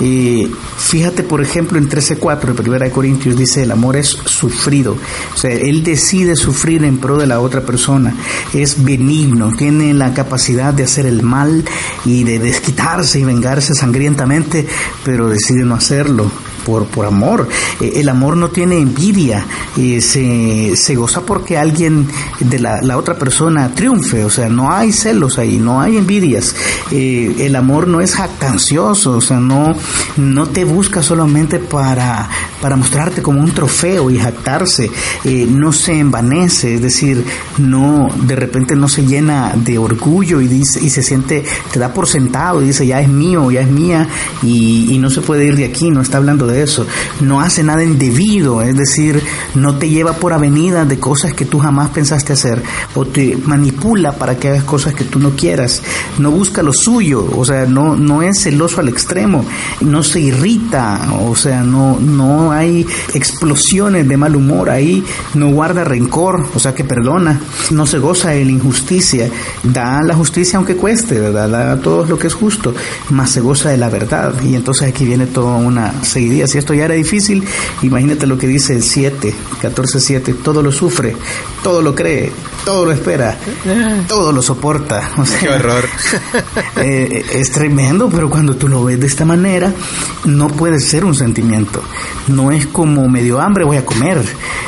Eh, 0.00 0.50
fíjate, 0.76 1.22
por 1.22 1.40
ejemplo, 1.40 1.78
en 1.78 1.88
13.4 1.88 2.54
de 2.54 2.70
1 2.70 2.90
Corintios 2.90 3.36
dice, 3.36 3.62
el 3.62 3.70
amor 3.70 3.96
es 3.96 4.08
sufrido. 4.08 4.96
O 5.34 5.36
sea, 5.36 5.50
él 5.50 5.82
decide 5.82 6.36
sufrir 6.36 6.84
en 6.84 6.98
pro 6.98 7.18
de 7.18 7.26
la 7.26 7.40
otra 7.40 7.62
persona. 7.62 8.14
Es 8.52 8.82
benigno, 8.82 9.52
tiene 9.52 9.94
la 9.94 10.14
capacidad 10.14 10.72
de 10.72 10.84
hacer 10.84 11.06
el 11.06 11.22
mal 11.22 11.64
y 12.04 12.24
de 12.24 12.38
desquitarse 12.38 13.20
y 13.20 13.24
vengarse 13.24 13.74
sangrientamente, 13.74 14.66
pero 15.04 15.28
decide 15.28 15.64
no 15.64 15.74
hacerlo 15.74 16.30
por, 16.68 16.84
por 16.84 17.06
amor. 17.06 17.48
Eh, 17.80 17.92
el 17.96 18.10
amor 18.10 18.36
no 18.36 18.50
tiene 18.50 18.78
envidia, 18.78 19.46
eh, 19.78 20.02
se, 20.02 20.76
se, 20.76 20.94
goza 20.94 21.22
porque 21.22 21.56
alguien 21.56 22.06
de 22.40 22.58
la, 22.58 22.82
la, 22.82 22.98
otra 22.98 23.14
persona 23.14 23.70
triunfe, 23.74 24.22
o 24.22 24.28
sea, 24.28 24.50
no 24.50 24.70
hay 24.70 24.92
celos 24.92 25.38
ahí, 25.38 25.56
no 25.56 25.80
hay 25.80 25.96
envidias. 25.96 26.54
Eh, 26.90 27.36
el 27.38 27.56
amor 27.56 27.88
no 27.88 28.02
es 28.02 28.14
jactancioso, 28.14 29.12
o 29.12 29.20
sea, 29.22 29.40
no, 29.40 29.74
no 30.18 30.46
te 30.48 30.66
busca 30.66 31.02
solamente 31.02 31.58
para, 31.58 32.28
para 32.60 32.76
mostrarte 32.76 33.22
como 33.22 33.40
un 33.40 33.52
trofeo 33.52 34.10
y 34.10 34.18
jactarse, 34.18 34.90
no 35.24 35.72
se 35.72 35.98
envanece, 35.98 36.74
es 36.74 36.82
decir, 36.82 37.24
no, 37.56 38.08
de 38.24 38.36
repente 38.36 38.76
no 38.76 38.88
se 38.88 39.06
llena 39.06 39.54
de 39.56 39.78
orgullo 39.78 40.42
y 40.42 40.48
dice, 40.48 40.84
y 40.84 40.90
se 40.90 41.02
siente, 41.02 41.44
te 41.72 41.78
da 41.78 41.94
por 41.94 42.06
sentado 42.06 42.60
y 42.62 42.66
dice, 42.66 42.86
ya 42.86 43.00
es 43.00 43.08
mío, 43.08 43.50
ya 43.50 43.62
es 43.62 43.70
mía, 43.70 44.06
y, 44.42 44.92
y 44.92 44.98
no 44.98 45.08
se 45.08 45.22
puede 45.22 45.46
ir 45.46 45.56
de 45.56 45.64
aquí, 45.64 45.90
no 45.90 46.02
está 46.02 46.18
hablando 46.18 46.46
de 46.46 46.57
eso, 46.62 46.86
no 47.20 47.40
hace 47.40 47.62
nada 47.62 47.82
indebido, 47.82 48.62
es 48.62 48.76
decir, 48.76 49.22
no 49.54 49.76
te 49.76 49.88
lleva 49.88 50.14
por 50.14 50.32
avenida 50.32 50.84
de 50.84 50.98
cosas 50.98 51.32
que 51.32 51.44
tú 51.44 51.58
jamás 51.58 51.90
pensaste 51.90 52.32
hacer 52.32 52.62
o 52.94 53.04
te 53.04 53.36
manipula 53.44 54.12
para 54.12 54.36
que 54.36 54.48
hagas 54.48 54.64
cosas 54.64 54.94
que 54.94 55.04
tú 55.04 55.18
no 55.18 55.30
quieras, 55.30 55.82
no 56.18 56.30
busca 56.30 56.62
lo 56.62 56.72
suyo, 56.72 57.26
o 57.36 57.44
sea, 57.44 57.66
no, 57.66 57.96
no 57.96 58.22
es 58.22 58.42
celoso 58.42 58.80
al 58.80 58.88
extremo, 58.88 59.44
no 59.80 60.02
se 60.02 60.20
irrita, 60.20 61.12
o 61.20 61.36
sea, 61.36 61.62
no, 61.62 61.98
no 62.00 62.52
hay 62.52 62.86
explosiones 63.14 64.08
de 64.08 64.16
mal 64.16 64.36
humor 64.36 64.70
ahí, 64.70 65.04
no 65.34 65.50
guarda 65.50 65.84
rencor, 65.84 66.46
o 66.54 66.58
sea, 66.58 66.74
que 66.74 66.84
perdona, 66.84 67.40
no 67.70 67.86
se 67.86 67.98
goza 67.98 68.30
de 68.30 68.44
la 68.44 68.52
injusticia, 68.52 69.30
da 69.62 70.02
la 70.02 70.14
justicia 70.14 70.56
aunque 70.56 70.76
cueste, 70.76 71.18
¿verdad? 71.18 71.48
da 71.48 71.76
todo 71.80 72.04
lo 72.06 72.18
que 72.18 72.26
es 72.26 72.34
justo, 72.34 72.74
más 73.10 73.30
se 73.30 73.40
goza 73.40 73.70
de 73.70 73.76
la 73.76 73.88
verdad, 73.88 74.34
y 74.44 74.54
entonces 74.54 74.88
aquí 74.88 75.04
viene 75.04 75.26
toda 75.26 75.56
una 75.56 75.92
seguidilla 76.02 76.46
si 76.48 76.58
esto 76.58 76.74
ya 76.74 76.86
era 76.86 76.94
difícil, 76.94 77.44
imagínate 77.82 78.26
lo 78.26 78.38
que 78.38 78.46
dice 78.46 78.74
el 78.74 78.82
7, 78.82 79.34
14, 79.62 80.00
7, 80.00 80.34
todo 80.42 80.62
lo 80.62 80.72
sufre, 80.72 81.14
todo 81.62 81.82
lo 81.82 81.94
cree, 81.94 82.32
todo 82.64 82.84
lo 82.84 82.92
espera, 82.92 83.36
todo 84.08 84.32
lo 84.32 84.42
soporta. 84.42 85.10
O 85.18 85.24
sea, 85.24 85.38
Qué 85.38 85.48
horror. 85.48 85.84
Eh, 86.80 87.24
es 87.32 87.50
tremendo, 87.50 88.08
pero 88.08 88.30
cuando 88.30 88.54
tú 88.54 88.68
lo 88.68 88.84
ves 88.84 89.00
de 89.00 89.06
esta 89.06 89.24
manera, 89.24 89.72
no 90.24 90.46
puede 90.48 90.78
ser 90.78 91.04
un 91.04 91.14
sentimiento. 91.14 91.82
No 92.28 92.52
es 92.52 92.66
como 92.68 93.08
medio 93.08 93.40
hambre 93.40 93.64
voy 93.64 93.78
a 93.78 93.84
comer. 93.84 94.22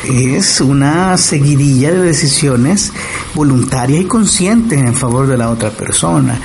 Es 0.05 0.61
una 0.61 1.17
seguidilla 1.17 1.93
de 1.93 2.03
decisiones 2.03 2.93
voluntarias 3.35 4.03
y 4.03 4.07
conscientes 4.07 4.79
en 4.79 4.95
favor 4.95 5.29
de 5.29 5.37
la 5.37 5.51
otra 5.51 5.71
persona. 5.71 6.41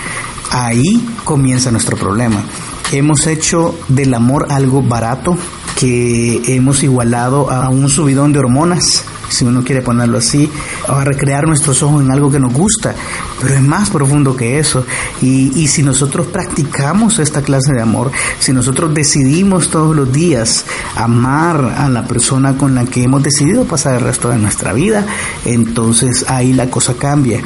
Ahí 0.51 1.07
comienza 1.23 1.71
nuestro 1.71 1.97
problema 1.97 2.43
hemos 2.91 3.27
hecho 3.27 3.77
del 3.87 4.13
amor 4.13 4.47
algo 4.49 4.81
barato 4.81 5.37
que 5.75 6.55
hemos 6.55 6.83
igualado 6.83 7.51
a 7.51 7.69
un 7.69 7.89
subidón 7.89 8.31
de 8.31 8.39
hormonas, 8.39 9.03
si 9.29 9.43
uno 9.43 9.63
quiere 9.63 9.81
ponerlo 9.81 10.17
así, 10.17 10.49
a 10.87 11.03
recrear 11.03 11.47
nuestros 11.47 11.83
ojos 11.83 12.01
en 12.01 12.11
algo 12.11 12.31
que 12.31 12.39
nos 12.39 12.53
gusta, 12.53 12.95
pero 13.41 13.55
es 13.55 13.61
más 13.61 13.89
profundo 13.89 14.37
que 14.37 14.57
eso. 14.57 14.85
Y, 15.21 15.51
y 15.59 15.67
si 15.67 15.83
nosotros 15.83 16.27
practicamos 16.27 17.19
esta 17.19 17.41
clase 17.41 17.73
de 17.73 17.81
amor, 17.81 18.11
si 18.39 18.53
nosotros 18.53 18.93
decidimos 18.93 19.69
todos 19.69 19.93
los 19.95 20.11
días 20.13 20.65
amar 20.95 21.75
a 21.77 21.89
la 21.89 22.07
persona 22.07 22.57
con 22.57 22.75
la 22.75 22.85
que 22.85 23.03
hemos 23.03 23.23
decidido 23.23 23.65
pasar 23.65 23.95
el 23.95 24.01
resto 24.01 24.29
de 24.29 24.37
nuestra 24.37 24.71
vida, 24.71 25.05
entonces 25.43 26.25
ahí 26.29 26.53
la 26.53 26.69
cosa 26.69 26.93
cambia 26.93 27.41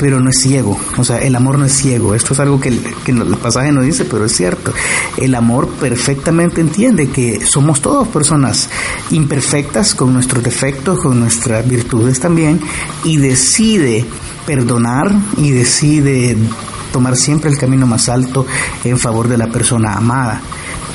pero 0.00 0.18
no 0.18 0.30
es 0.30 0.40
ciego. 0.40 0.80
O 0.96 1.04
sea, 1.04 1.18
el 1.18 1.36
amor 1.36 1.58
no 1.58 1.66
es 1.66 1.72
ciego. 1.72 2.14
Esto 2.14 2.32
es 2.32 2.40
algo 2.40 2.58
que 2.58 2.70
el, 2.70 3.36
pasaje 3.36 3.70
no 3.70 3.82
dice, 3.82 4.06
pero 4.06 4.24
es 4.24 4.34
cierto. 4.34 4.72
El 5.18 5.34
amor 5.34 5.68
perfectamente 5.68 6.62
entiende 6.62 7.10
que 7.10 7.44
somos 7.44 7.82
todos 7.82 8.08
personas 8.08 8.70
imperfectas, 9.10 9.94
con 9.94 10.14
nuestros 10.14 10.42
defectos, 10.42 11.00
con 11.00 11.20
nuestras 11.20 11.68
virtudes 11.68 12.18
también, 12.18 12.60
y 13.04 13.18
decide 13.18 14.06
perdonar 14.46 15.14
y 15.36 15.50
decide 15.50 16.34
tomar 16.94 17.14
siempre 17.14 17.50
el 17.50 17.58
camino 17.58 17.86
más 17.86 18.08
alto 18.08 18.46
en 18.84 18.98
favor 18.98 19.28
de 19.28 19.36
la 19.36 19.48
persona 19.48 19.92
amada. 19.92 20.40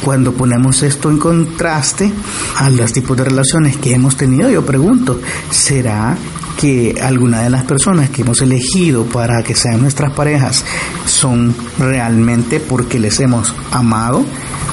Cuando 0.04 0.34
ponemos 0.34 0.82
esto 0.82 1.12
en 1.12 1.20
contraste 1.20 2.12
a 2.58 2.72
los 2.72 2.92
tipos 2.92 3.16
de 3.16 3.26
relaciones 3.26 3.78
que 3.78 3.94
hemos 3.94 4.18
tenido, 4.18 4.50
yo 4.50 4.66
pregunto, 4.66 5.20
¿será 5.52 6.18
que 6.58 7.00
alguna 7.02 7.42
de 7.42 7.50
las 7.50 7.64
personas 7.66 8.10
que 8.10 8.22
hemos 8.22 8.42
elegido 8.42 9.06
para 9.06 9.44
que 9.44 9.56
sean 9.56 9.82
nuestras 9.82 10.12
parejas 10.14 10.64
son 11.06 11.56
realmente 11.78 12.60
porque 12.60 13.00
les 13.00 13.20
hemos 13.20 13.54
amado 13.72 14.26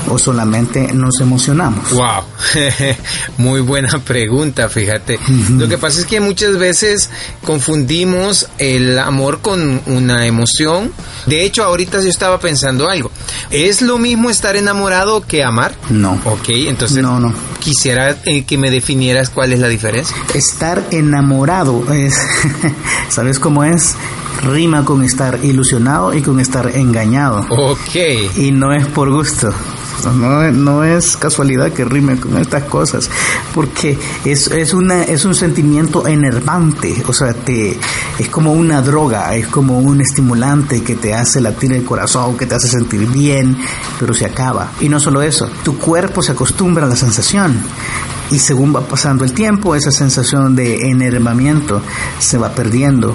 o 0.09 0.19
solamente 0.19 0.93
nos 0.93 1.21
emocionamos? 1.21 1.91
Wow, 1.91 2.25
muy 3.39 3.61
buena 3.61 3.99
pregunta, 4.05 4.69
fíjate. 4.69 5.19
Lo 5.51 5.69
que 5.69 5.79
pasa 5.79 6.01
es 6.01 6.07
que 6.07 6.21
muchas 6.21 6.59
veces 6.59 7.11
confundimos 7.45 8.49
el 8.59 8.99
amor 8.99 9.41
con 9.41 9.81
una 9.87 10.27
emoción. 10.27 10.93
De 11.27 11.45
hecho, 11.45 11.63
ahorita 11.65 12.01
yo 12.01 12.09
estaba 12.09 12.39
pensando 12.41 12.89
algo. 12.89 13.11
¿Es 13.51 13.83
lo 13.83 13.99
mismo 13.99 14.31
estar 14.31 14.57
enamorado 14.57 15.21
que 15.27 15.45
amar? 15.45 15.75
No. 15.91 16.21
Ok, 16.25 16.49
entonces 16.49 17.03
No, 17.03 17.21
no. 17.21 17.33
quisiera 17.61 18.17
eh, 18.25 18.45
que 18.45 18.59
me 18.59 18.71
definieras 18.71 19.31
cuál 19.31 19.53
es 19.53 19.61
la 19.61 19.69
diferencia. 19.69 20.17
Estar 20.35 20.83
enamorado 20.91 21.93
es, 21.93 22.15
¿sabes 23.09 23.39
cómo 23.39 23.65
es? 23.65 23.95
Rima 24.43 24.85
con 24.85 25.05
estar 25.05 25.39
ilusionado 25.45 26.15
y 26.15 26.23
con 26.23 26.41
estar 26.41 26.71
engañado. 26.77 27.47
Ok. 27.51 27.95
Y 28.37 28.51
no 28.51 28.73
es 28.73 28.87
por 28.89 29.11
gusto. 29.13 29.53
No, 30.11 30.51
no 30.51 30.85
es 30.85 31.17
casualidad 31.17 31.73
que 31.73 31.85
rime 31.85 32.19
con 32.19 32.37
estas 32.39 32.65
cosas, 32.65 33.09
porque 33.55 33.99
es, 34.25 34.49
es, 34.49 34.75
una, 34.75 35.03
es 35.05 35.25
un 35.25 35.35
sentimiento 35.35 36.07
enervante, 36.07 37.03
o 37.07 37.13
sea, 37.13 37.33
te, 37.33 37.79
es 38.19 38.29
como 38.29 38.53
una 38.53 38.83
droga, 38.83 39.35
es 39.35 39.47
como 39.47 39.79
un 39.79 40.01
estimulante 40.01 40.83
que 40.83 40.97
te 40.97 41.15
hace 41.15 41.41
latir 41.41 41.73
el 41.73 41.85
corazón, 41.85 42.37
que 42.37 42.47
te 42.47 42.55
hace 42.55 42.69
sentir 42.69 43.07
bien, 43.07 43.57
pero 44.01 44.15
se 44.15 44.27
acaba. 44.27 44.73
Y 44.81 44.89
no 44.89 44.99
solo 44.99 45.23
eso, 45.23 45.49
tu 45.65 45.79
cuerpo 45.79 46.23
se 46.23 46.33
acostumbra 46.33 46.87
a 46.87 46.89
la 46.89 46.97
sensación 46.97 47.61
y 48.33 48.39
según 48.39 48.75
va 48.75 48.81
pasando 48.81 49.25
el 49.25 49.33
tiempo, 49.33 49.75
esa 49.75 49.91
sensación 49.91 50.57
de 50.57 50.89
enervamiento 50.89 51.83
se 52.19 52.39
va 52.39 52.55
perdiendo. 52.55 53.15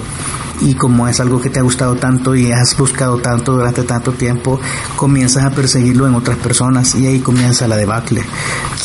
Y 0.60 0.74
como 0.74 1.06
es 1.06 1.20
algo 1.20 1.40
que 1.40 1.50
te 1.50 1.60
ha 1.60 1.62
gustado 1.62 1.94
tanto 1.96 2.34
y 2.34 2.50
has 2.50 2.76
buscado 2.76 3.18
tanto 3.18 3.52
durante 3.52 3.84
tanto 3.84 4.12
tiempo, 4.12 4.60
comienzas 4.96 5.44
a 5.44 5.50
perseguirlo 5.50 6.06
en 6.06 6.14
otras 6.14 6.36
personas 6.38 6.94
y 6.94 7.06
ahí 7.06 7.20
comienza 7.20 7.68
la 7.68 7.76
debacle. 7.76 8.22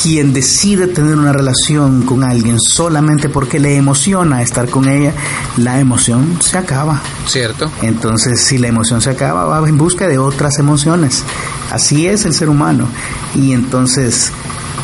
Quien 0.01 0.33
decide 0.33 0.87
tener 0.87 1.17
una 1.17 1.33
relación 1.33 2.03
con 2.03 2.23
alguien 2.23 2.59
solamente 2.59 3.29
porque 3.29 3.59
le 3.59 3.75
emociona 3.75 4.41
estar 4.41 4.69
con 4.69 4.87
ella, 4.87 5.13
la 5.57 5.79
emoción 5.79 6.37
se 6.41 6.57
acaba. 6.57 7.01
¿Cierto? 7.27 7.71
Entonces, 7.81 8.41
si 8.41 8.57
la 8.57 8.67
emoción 8.67 9.01
se 9.01 9.09
acaba, 9.09 9.45
va 9.45 9.67
en 9.67 9.77
busca 9.77 10.07
de 10.07 10.17
otras 10.17 10.59
emociones. 10.59 11.23
Así 11.71 12.07
es 12.07 12.25
el 12.25 12.33
ser 12.33 12.49
humano. 12.49 12.87
Y 13.35 13.53
entonces 13.53 14.31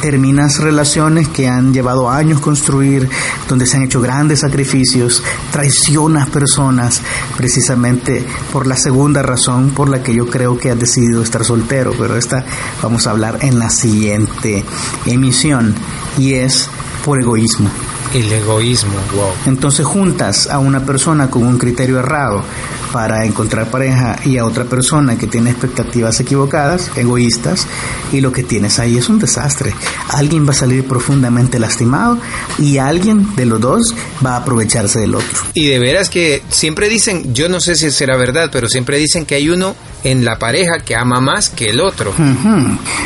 terminas 0.02 0.60
relaciones 0.60 1.28
que 1.28 1.48
han 1.48 1.74
llevado 1.74 2.10
años 2.10 2.40
construir, 2.40 3.10
donde 3.48 3.66
se 3.66 3.78
han 3.78 3.84
hecho 3.84 4.02
grandes 4.02 4.42
sacrificios, 4.42 5.24
traicionas 5.52 6.30
personas, 6.30 7.02
precisamente 7.38 8.26
por 8.52 8.68
la 8.68 8.78
segunda 8.78 9.22
razón 9.22 9.72
por 9.72 9.90
la 9.90 10.02
que 10.04 10.14
yo 10.14 10.28
creo 10.28 10.58
que 10.58 10.72
has 10.72 10.80
decidido 10.80 11.22
estar 11.22 11.44
soltero, 11.44 11.94
pero 11.98 12.18
esta 12.18 12.46
vamos 12.82 13.08
a 13.08 13.12
hablar 13.12 13.40
en 13.42 13.60
la 13.60 13.70
siguiente 13.70 14.64
emisión, 15.06 15.76
y 16.18 16.34
es 16.34 16.70
por 17.06 17.20
egoísmo. 17.20 17.70
El 18.14 18.32
egoísmo, 18.32 18.94
wow. 19.16 19.32
Entonces 19.46 19.86
juntas 19.86 20.48
a 20.48 20.58
una 20.60 20.84
persona 20.84 21.30
con 21.30 21.46
un 21.46 21.58
criterio 21.58 22.00
errado 22.00 22.44
para 22.92 23.26
encontrar 23.26 23.70
pareja 23.70 24.18
y 24.26 24.38
a 24.38 24.46
otra 24.46 24.66
persona 24.66 25.18
que 25.18 25.28
tiene 25.28 25.52
expectativas 25.52 26.20
equivocadas, 26.20 26.92
egoístas, 26.96 27.68
y 28.12 28.22
lo 28.22 28.32
que 28.32 28.44
tienes 28.44 28.80
ahí 28.80 28.98
es 28.98 29.10
un 29.10 29.20
desastre. 29.20 29.74
Alguien 30.10 30.46
va 30.46 30.52
a 30.52 30.56
salir 30.56 30.86
profundamente 30.88 31.60
lastimado 31.60 32.18
y 32.58 32.78
alguien 32.78 33.36
de 33.36 33.46
los 33.46 33.62
dos 33.62 33.96
va 34.26 34.34
a 34.34 34.38
aprovecharse 34.38 35.00
del 35.00 35.16
otro. 35.16 35.40
Y 35.54 35.68
de 35.68 35.80
veras 35.80 36.10
que 36.10 36.42
siempre 36.50 36.90
dicen, 36.90 37.34
yo 37.34 37.50
no 37.50 37.60
sé 37.60 37.76
si 37.76 37.92
será 37.92 38.18
verdad, 38.18 38.50
pero 38.52 38.68
siempre 38.68 38.98
dicen 38.98 39.26
que 39.26 39.36
hay 39.36 39.50
uno 39.50 39.76
en 40.04 40.24
la 40.24 40.40
pareja 40.40 40.80
que 40.84 40.96
ama 40.96 41.20
más 41.20 41.50
que 41.50 41.66
el 41.66 41.82
otro. 41.82 42.14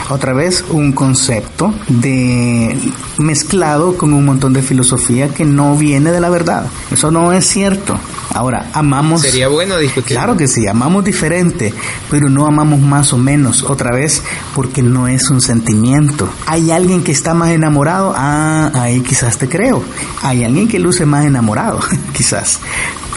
Otra 0.10 0.34
vez 0.34 0.63
un 0.69 0.91
concepto 0.91 1.74
de 1.88 2.78
mezclado 3.17 3.98
con 3.98 4.13
un 4.13 4.26
montón 4.26 4.54
de 4.54 4.62
filosofía 4.62 5.30
que 5.30 5.46
no 5.46 5.76
viene 5.76 6.12
de 6.12 6.19
la 6.19 6.30
verdad. 6.30 6.65
Eso 6.91 7.12
no 7.12 7.34
es 7.34 7.46
cierto. 7.48 8.00
Ahora, 8.34 8.69
amamos 8.74 9.22
Sería 9.22 9.48
bueno 9.48 9.78
discutir. 9.78 10.17
Claro 10.17 10.36
que 10.36 10.48
sí, 10.48 10.67
amamos 10.67 11.04
diferente, 11.04 11.74
pero 12.10 12.30
no 12.30 12.48
amamos 12.48 12.80
más 12.80 13.13
o 13.13 13.17
menos, 13.17 13.63
otra 13.63 13.91
vez, 13.91 14.24
porque 14.56 14.82
no 14.82 15.08
es 15.08 15.30
un 15.30 15.39
sentimiento. 15.39 16.28
Hay 16.48 16.72
alguien 16.72 17.04
que 17.04 17.12
está 17.12 17.34
más 17.34 17.52
enamorado, 17.52 18.13
ah, 18.15 18.72
ahí 18.74 19.02
quizás 19.02 19.38
te 19.38 19.48
creo. 19.48 19.84
Hay 20.22 20.43
alguien 20.43 20.67
que 20.67 20.80
luce 20.80 21.06
más 21.06 21.26
enamorado, 21.26 21.80
quizás. 22.13 22.60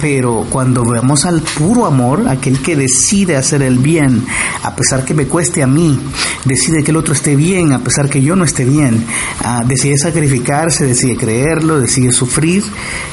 Pero 0.01 0.47
cuando 0.51 0.85
vemos 0.85 1.25
al 1.25 1.41
puro 1.41 1.87
amor, 1.87 2.29
aquel 2.29 2.61
que 2.61 2.77
decide 2.77 3.37
hacer 3.37 3.63
el 3.63 3.79
bien, 3.79 4.27
a 4.63 4.77
pesar 4.77 5.05
que 5.05 5.15
me 5.15 5.27
cueste 5.27 5.63
a 5.63 5.67
mí, 5.67 5.99
decide 6.45 6.85
que 6.85 6.91
el 6.91 6.99
otro 6.99 7.15
esté 7.15 7.35
bien, 7.35 7.73
a 7.73 7.79
pesar 7.79 8.11
que 8.11 8.21
yo 8.21 8.37
no 8.37 8.45
esté 8.45 8.65
bien, 8.65 9.05
ah, 9.43 9.63
decide 9.67 9.97
sacrificarse, 9.97 10.85
decide 10.85 11.17
creerlo, 11.17 11.81
decide 11.81 12.13
sufrir, 12.13 12.63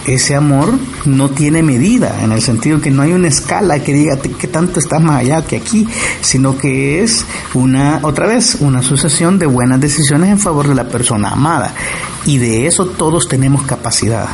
ese 0.06 0.36
amor 0.36 0.74
no 1.06 1.30
tiene 1.30 1.64
medida, 1.64 1.93
en 1.96 2.32
el 2.32 2.42
sentido 2.42 2.82
que 2.82 2.90
no 2.90 3.04
hay 3.04 3.14
una 3.14 3.28
escala 3.28 3.80
que 3.80 3.94
diga 3.94 4.18
que 4.18 4.48
tanto 4.48 4.80
estás 4.80 5.02
más 5.02 5.22
allá 5.22 5.44
que 5.44 5.58
aquí, 5.58 5.88
sino 6.22 6.58
que 6.58 7.04
es 7.04 7.26
una, 7.54 8.00
otra 8.02 8.26
vez, 8.26 8.56
una 8.62 8.82
sucesión 8.82 9.38
de 9.38 9.46
buenas 9.46 9.80
decisiones 9.80 10.30
en 10.30 10.40
favor 10.40 10.68
de 10.68 10.76
la 10.76 10.88
persona 10.88 11.30
amada. 11.30 11.74
Y 12.26 12.38
de 12.38 12.66
eso 12.66 12.88
todos 12.88 13.28
tenemos 13.28 13.64
capacidad. 13.64 14.28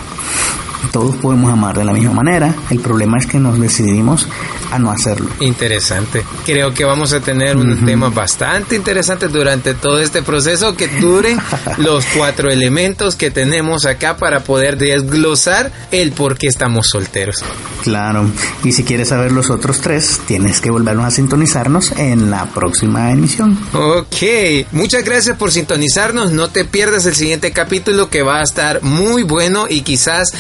Todos 0.92 1.16
podemos 1.18 1.52
amar 1.52 1.78
de 1.78 1.86
la 1.86 1.94
misma 1.94 2.14
manera. 2.14 2.54
El 2.70 2.80
problema 2.80 3.18
es 3.18 3.28
que 3.28 3.40
nos 3.40 3.60
decidimos 3.60 4.28
a 4.72 4.80
no 4.80 4.92
hacerlo. 4.92 5.30
Interesante. 5.40 6.24
Creo 6.46 6.74
que 6.74 6.86
vamos 6.86 7.14
a 7.14 7.20
tener 7.20 7.58
un 7.58 7.86
tema 7.86 8.10
bastante 8.10 8.76
interesante 8.76 9.28
durante 9.28 9.74
todo 9.74 10.00
este 10.00 10.22
proceso 10.22 10.76
que 10.76 10.88
duren 10.88 11.40
los 11.78 12.06
cuatro 12.18 12.50
elementos 12.50 13.16
que 13.16 13.32
tenemos 13.32 13.86
acá 13.86 14.18
para 14.18 14.42
poder 14.42 14.78
desglosar 14.78 15.72
el 15.92 16.12
por 16.12 16.38
qué 16.38 16.48
estamos 16.48 16.88
solteros. 16.88 17.44
Claro. 17.84 18.30
Y 18.64 18.72
si 18.72 18.84
quieres 18.84 19.10
saber 19.10 19.32
los 19.32 19.50
otros 19.50 19.82
tres, 19.82 20.20
tienes 20.28 20.60
que 20.62 20.70
volvernos 20.70 21.06
a 21.06 21.12
sintonizarnos 21.12 21.92
en 21.94 22.30
la 22.30 22.46
próxima 22.48 23.12
emisión. 23.12 23.58
Ok, 23.74 24.68
muchas 24.72 25.04
gracias 25.04 25.38
por 25.38 25.52
sintonizarnos. 25.52 26.32
No 26.32 26.50
te 26.50 26.66
pierdas 26.66 27.06
el 27.06 27.16
siguiente 27.16 27.52
capítulo 27.52 28.10
que 28.10 28.22
va 28.22 28.40
a 28.40 28.44
estar 28.44 28.82
muy 28.84 29.24
bueno 29.24 29.66
y 29.70 29.82
quizás 29.82 30.34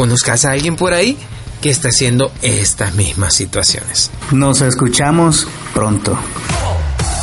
conozcas 0.00 0.46
a 0.46 0.52
alguien 0.52 0.76
por 0.76 0.94
ahí 0.94 1.14
que 1.60 1.68
está 1.68 1.88
haciendo 1.88 2.32
estas 2.40 2.94
mismas 2.94 3.34
situaciones. 3.34 4.10
Nos 4.30 4.62
escuchamos 4.62 5.46
pronto. 5.74 6.18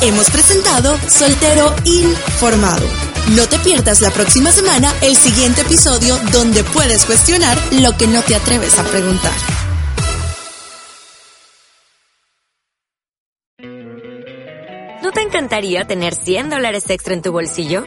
Hemos 0.00 0.30
presentado 0.30 0.96
Soltero 1.08 1.74
Informado. 1.82 2.86
No 3.34 3.48
te 3.48 3.58
pierdas 3.58 4.00
la 4.00 4.12
próxima 4.12 4.52
semana 4.52 4.94
el 5.00 5.16
siguiente 5.16 5.62
episodio 5.62 6.16
donde 6.30 6.62
puedes 6.62 7.04
cuestionar 7.04 7.58
lo 7.72 7.96
que 7.96 8.06
no 8.06 8.22
te 8.22 8.36
atreves 8.36 8.78
a 8.78 8.84
preguntar. 8.84 9.32
¿No 15.02 15.10
te 15.10 15.22
encantaría 15.22 15.84
tener 15.84 16.14
100 16.14 16.50
dólares 16.50 16.88
extra 16.90 17.14
en 17.14 17.22
tu 17.22 17.32
bolsillo? 17.32 17.86